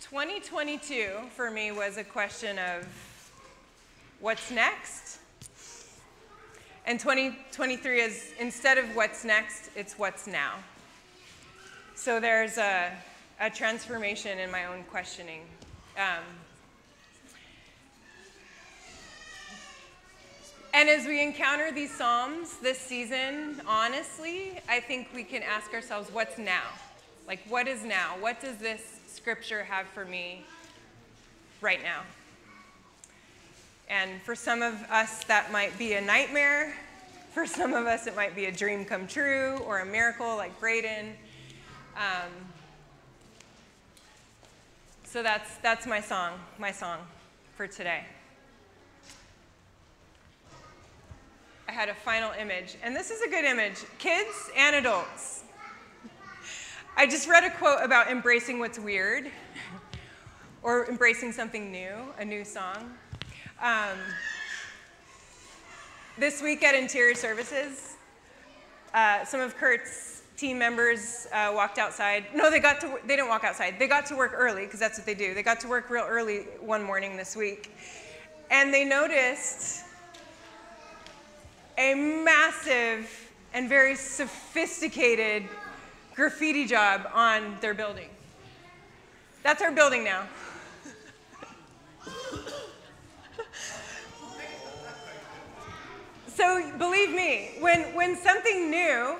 2022 0.00 1.10
for 1.36 1.50
me 1.50 1.72
was 1.72 1.98
a 1.98 2.04
question 2.04 2.58
of 2.58 2.86
what's 4.18 4.50
next. 4.50 5.18
And 6.86 6.98
2023 6.98 8.00
is 8.00 8.32
instead 8.40 8.78
of 8.78 8.96
what's 8.96 9.26
next, 9.26 9.70
it's 9.76 9.98
what's 9.98 10.26
now. 10.26 10.54
So 11.94 12.18
there's 12.18 12.56
a, 12.56 12.90
a 13.40 13.50
transformation 13.50 14.38
in 14.38 14.50
my 14.50 14.64
own 14.64 14.84
questioning. 14.84 15.42
Um, 15.98 16.24
and 20.72 20.88
as 20.88 21.06
we 21.06 21.22
encounter 21.22 21.72
these 21.72 21.94
Psalms 21.94 22.56
this 22.62 22.78
season, 22.78 23.60
honestly, 23.66 24.60
I 24.66 24.80
think 24.80 25.08
we 25.14 25.24
can 25.24 25.42
ask 25.42 25.74
ourselves, 25.74 26.10
what's 26.10 26.38
now? 26.38 26.68
Like, 27.28 27.40
what 27.48 27.68
is 27.68 27.84
now? 27.84 28.14
What 28.18 28.40
does 28.40 28.56
this 28.56 28.99
scripture 29.20 29.62
have 29.64 29.86
for 29.88 30.06
me 30.06 30.42
right 31.60 31.82
now? 31.82 32.00
And 33.90 34.22
for 34.22 34.34
some 34.34 34.62
of 34.62 34.74
us, 34.84 35.24
that 35.24 35.52
might 35.52 35.76
be 35.78 35.92
a 35.92 36.00
nightmare. 36.00 36.74
For 37.34 37.44
some 37.44 37.74
of 37.74 37.86
us, 37.86 38.06
it 38.06 38.16
might 38.16 38.34
be 38.34 38.46
a 38.46 38.52
dream 38.52 38.86
come 38.86 39.06
true 39.06 39.58
or 39.66 39.80
a 39.80 39.84
miracle 39.84 40.36
like 40.36 40.58
Braden. 40.58 41.12
Um, 41.96 42.30
so 45.04 45.22
that's, 45.22 45.56
that's 45.56 45.86
my 45.86 46.00
song, 46.00 46.32
my 46.58 46.72
song 46.72 47.00
for 47.56 47.66
today. 47.66 48.04
I 51.68 51.72
had 51.72 51.90
a 51.90 51.94
final 51.94 52.32
image, 52.40 52.76
and 52.82 52.96
this 52.96 53.10
is 53.10 53.20
a 53.20 53.28
good 53.28 53.44
image 53.44 53.84
kids 53.98 54.50
and 54.56 54.76
adults. 54.76 55.39
I 56.96 57.06
just 57.06 57.28
read 57.28 57.44
a 57.44 57.50
quote 57.50 57.82
about 57.82 58.10
embracing 58.10 58.58
what's 58.58 58.78
weird 58.78 59.30
or 60.62 60.86
embracing 60.86 61.32
something 61.32 61.72
new, 61.72 61.94
a 62.18 62.24
new 62.24 62.44
song. 62.44 62.92
Um, 63.62 63.96
this 66.18 66.42
week 66.42 66.62
at 66.62 66.74
Interior 66.74 67.14
Services, 67.14 67.94
uh, 68.92 69.24
some 69.24 69.40
of 69.40 69.56
Kurt's 69.56 70.22
team 70.36 70.58
members 70.58 71.26
uh, 71.32 71.52
walked 71.54 71.78
outside. 71.78 72.26
No, 72.34 72.50
they 72.50 72.60
got 72.60 72.80
to. 72.80 72.98
They 73.06 73.16
didn't 73.16 73.28
walk 73.28 73.44
outside. 73.44 73.78
They 73.78 73.86
got 73.86 74.04
to 74.06 74.16
work 74.16 74.32
early 74.34 74.64
because 74.64 74.80
that's 74.80 74.98
what 74.98 75.06
they 75.06 75.14
do. 75.14 75.32
They 75.32 75.42
got 75.42 75.60
to 75.60 75.68
work 75.68 75.90
real 75.90 76.06
early 76.06 76.40
one 76.60 76.82
morning 76.82 77.16
this 77.16 77.36
week, 77.36 77.74
and 78.50 78.74
they 78.74 78.84
noticed 78.84 79.84
a 81.78 81.94
massive 81.94 83.30
and 83.54 83.68
very 83.68 83.94
sophisticated 83.94 85.44
graffiti 86.20 86.66
job 86.66 87.08
on 87.14 87.56
their 87.62 87.72
building. 87.72 88.10
That's 89.42 89.62
our 89.62 89.72
building 89.72 90.04
now. 90.04 90.26
So 96.26 96.70
believe 96.76 97.10
me, 97.14 97.52
when, 97.60 97.94
when 97.94 98.16
something 98.16 98.70
new 98.70 99.16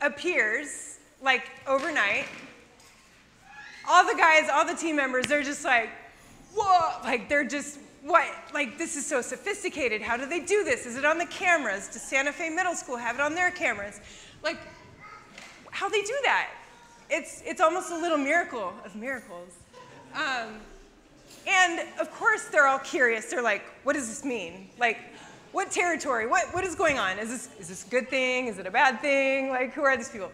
appears, 0.00 0.98
like 1.22 1.48
overnight, 1.68 2.26
all 3.88 4.04
the 4.04 4.18
guys, 4.18 4.50
all 4.52 4.64
the 4.64 4.74
team 4.74 4.96
members, 4.96 5.26
they're 5.26 5.44
just 5.44 5.64
like, 5.64 5.90
whoa, 6.56 7.00
like 7.04 7.28
they're 7.28 7.46
just, 7.46 7.78
what, 8.02 8.26
like 8.52 8.78
this 8.78 8.96
is 8.96 9.06
so 9.06 9.22
sophisticated. 9.22 10.02
How 10.02 10.16
do 10.16 10.26
they 10.26 10.40
do 10.40 10.64
this? 10.64 10.86
Is 10.86 10.96
it 10.96 11.04
on 11.04 11.18
the 11.18 11.26
cameras? 11.26 11.86
Does 11.86 12.02
Santa 12.02 12.32
Fe 12.32 12.50
Middle 12.50 12.74
School 12.74 12.96
have 12.96 13.14
it 13.14 13.20
on 13.20 13.36
their 13.36 13.52
cameras? 13.52 14.00
Like, 14.42 14.58
how 15.72 15.88
they 15.88 16.02
do 16.02 16.16
that? 16.22 16.50
It's, 17.10 17.42
it's 17.44 17.60
almost 17.60 17.90
a 17.90 17.96
little 17.96 18.18
miracle 18.18 18.72
of 18.84 18.94
miracles. 18.94 19.58
Um, 20.14 20.60
and 21.46 21.88
of 21.98 22.12
course, 22.12 22.44
they're 22.44 22.66
all 22.66 22.78
curious. 22.78 23.26
They're 23.26 23.42
like, 23.42 23.64
what 23.82 23.94
does 23.94 24.06
this 24.06 24.24
mean? 24.24 24.68
Like, 24.78 24.98
what 25.50 25.70
territory? 25.70 26.26
What, 26.26 26.54
what 26.54 26.62
is 26.62 26.74
going 26.74 26.98
on? 26.98 27.18
Is 27.18 27.28
this, 27.28 27.48
is 27.58 27.68
this 27.68 27.86
a 27.86 27.90
good 27.90 28.08
thing? 28.08 28.46
Is 28.46 28.58
it 28.58 28.66
a 28.66 28.70
bad 28.70 29.00
thing? 29.00 29.48
Like, 29.48 29.72
who 29.72 29.82
are 29.82 29.96
these 29.96 30.08
people? 30.08 30.30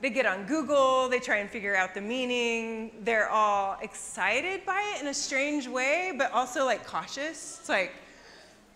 They 0.00 0.10
get 0.10 0.26
on 0.26 0.46
Google, 0.46 1.08
they 1.08 1.20
try 1.20 1.36
and 1.36 1.48
figure 1.48 1.76
out 1.76 1.94
the 1.94 2.00
meaning. 2.00 2.90
They're 3.04 3.28
all 3.28 3.76
excited 3.82 4.66
by 4.66 4.94
it 4.96 5.02
in 5.02 5.06
a 5.06 5.14
strange 5.14 5.68
way, 5.68 6.12
but 6.18 6.32
also 6.32 6.64
like 6.64 6.84
cautious. 6.84 7.58
It's 7.60 7.68
like 7.68 7.92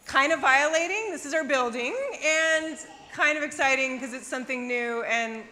kind 0.05 0.33
of 0.33 0.41
violating, 0.41 1.11
this 1.11 1.27
is 1.27 1.35
our 1.35 1.43
building, 1.43 1.97
and 2.25 2.79
kind 3.13 3.37
of 3.37 3.43
exciting 3.43 3.97
because 3.97 4.15
it's 4.15 4.29
something 4.29 4.69
new 4.69 5.03
and 5.03 5.43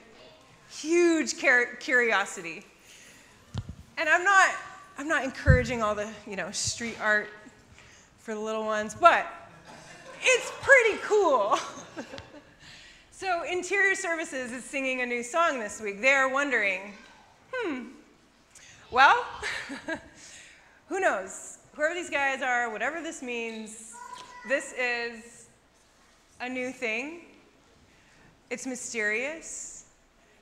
huge 0.81 1.37
curiosity. 1.39 2.65
And 3.97 4.09
I'm 4.09 4.25
not, 4.25 4.51
I'm 4.99 5.09
not 5.09 5.25
encouraging 5.25 5.83
all 5.83 5.95
the, 5.95 6.09
you 6.27 6.37
know, 6.37 6.51
street 6.51 6.97
art 7.01 7.29
for 8.19 8.35
the 8.35 8.41
little 8.41 8.65
ones, 8.65 8.95
but 8.95 9.27
it's 10.23 10.53
pretty 10.63 10.99
cool. 11.03 11.59
So 13.17 13.45
Interior 13.45 13.95
Services 13.95 14.51
is 14.51 14.65
singing 14.65 15.01
a 15.01 15.07
new 15.07 15.23
song 15.23 15.61
this 15.61 15.81
week. 15.81 16.01
They 16.03 16.11
are 16.11 16.29
wondering, 16.29 16.93
hmm, 17.53 17.85
well, 18.91 19.25
who 20.89 20.99
knows? 20.99 21.59
Whoever 21.75 21.95
these 21.95 22.11
guys 22.11 22.43
are, 22.43 22.69
whatever 22.71 23.01
this 23.01 23.23
means, 23.23 23.95
this 24.49 24.75
is 24.75 25.47
a 26.41 26.49
new 26.49 26.71
thing. 26.71 27.21
It's 28.51 28.67
mysterious. 28.67 29.74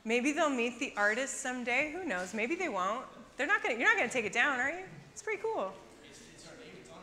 Maybe 0.05 0.33
they'll 0.33 0.51
meet 0.51 0.81
the 0.81 0.93
artist 0.97 1.41
someday. 1.41 1.93
Who 1.93 2.05
knows? 2.05 2.35
Maybe 2.35 2.55
they 2.55 2.69
won't. 2.69 3.05
They're 3.37 3.47
not 3.47 3.63
gonna, 3.63 3.75
you're 3.75 3.89
not 3.89 3.97
going 3.97 4.09
to 4.09 4.13
take 4.13 4.25
it 4.25 4.33
down, 4.33 4.59
are 4.59 4.71
you? 4.71 4.85
It's 5.13 5.23
pretty 5.23 5.43
cool. 5.43 5.73
It's, 6.09 6.21
it's, 6.35 6.45
it's 6.45 6.91
on. 6.91 6.99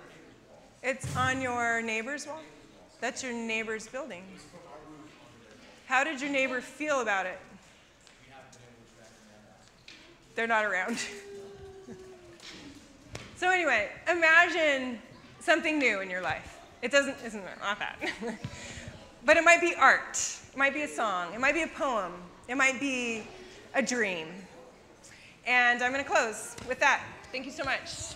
It's 0.84 1.16
on 1.16 1.41
your 1.41 1.82
neighbor's 1.82 2.28
wall? 2.28 2.41
That's 3.02 3.24
your 3.24 3.34
neighbor's 3.34 3.88
building. 3.88 4.24
How 5.88 6.04
did 6.04 6.22
your 6.22 6.30
neighbor 6.30 6.62
feel 6.62 7.02
about 7.02 7.26
it? 7.26 7.39
They're 10.36 10.47
not 10.47 10.66
around. 10.66 10.97
so 13.36 13.50
anyway, 13.50 13.89
imagine 14.10 15.00
something 15.39 15.80
new 15.80 16.02
in 16.02 16.10
your 16.10 16.22
life. 16.22 16.60
It 16.82 16.91
doesn't, 16.91 17.16
isn't 17.26 17.43
not 17.62 17.80
that. 17.80 17.97
but 19.26 19.38
it 19.38 19.43
might 19.43 19.62
be 19.62 19.74
art. 19.76 20.18
It 20.52 20.58
might 20.58 20.74
be 20.74 20.84
a 20.84 20.88
song. 20.88 21.34
It 21.34 21.39
might 21.39 21.54
be 21.54 21.64
a 21.64 21.68
poem. 21.68 22.14
It 22.50 22.58
might 22.58 22.80
be 22.80 23.22
a 23.76 23.82
dream. 23.82 24.28
And 25.45 25.84
I'm 25.84 25.93
going 25.93 26.04
to 26.04 26.10
close 26.10 26.56
with 26.68 26.80
that. 26.80 27.04
Thank 27.32 27.45
you 27.45 27.52
so 27.52 27.64
much. 27.64 28.16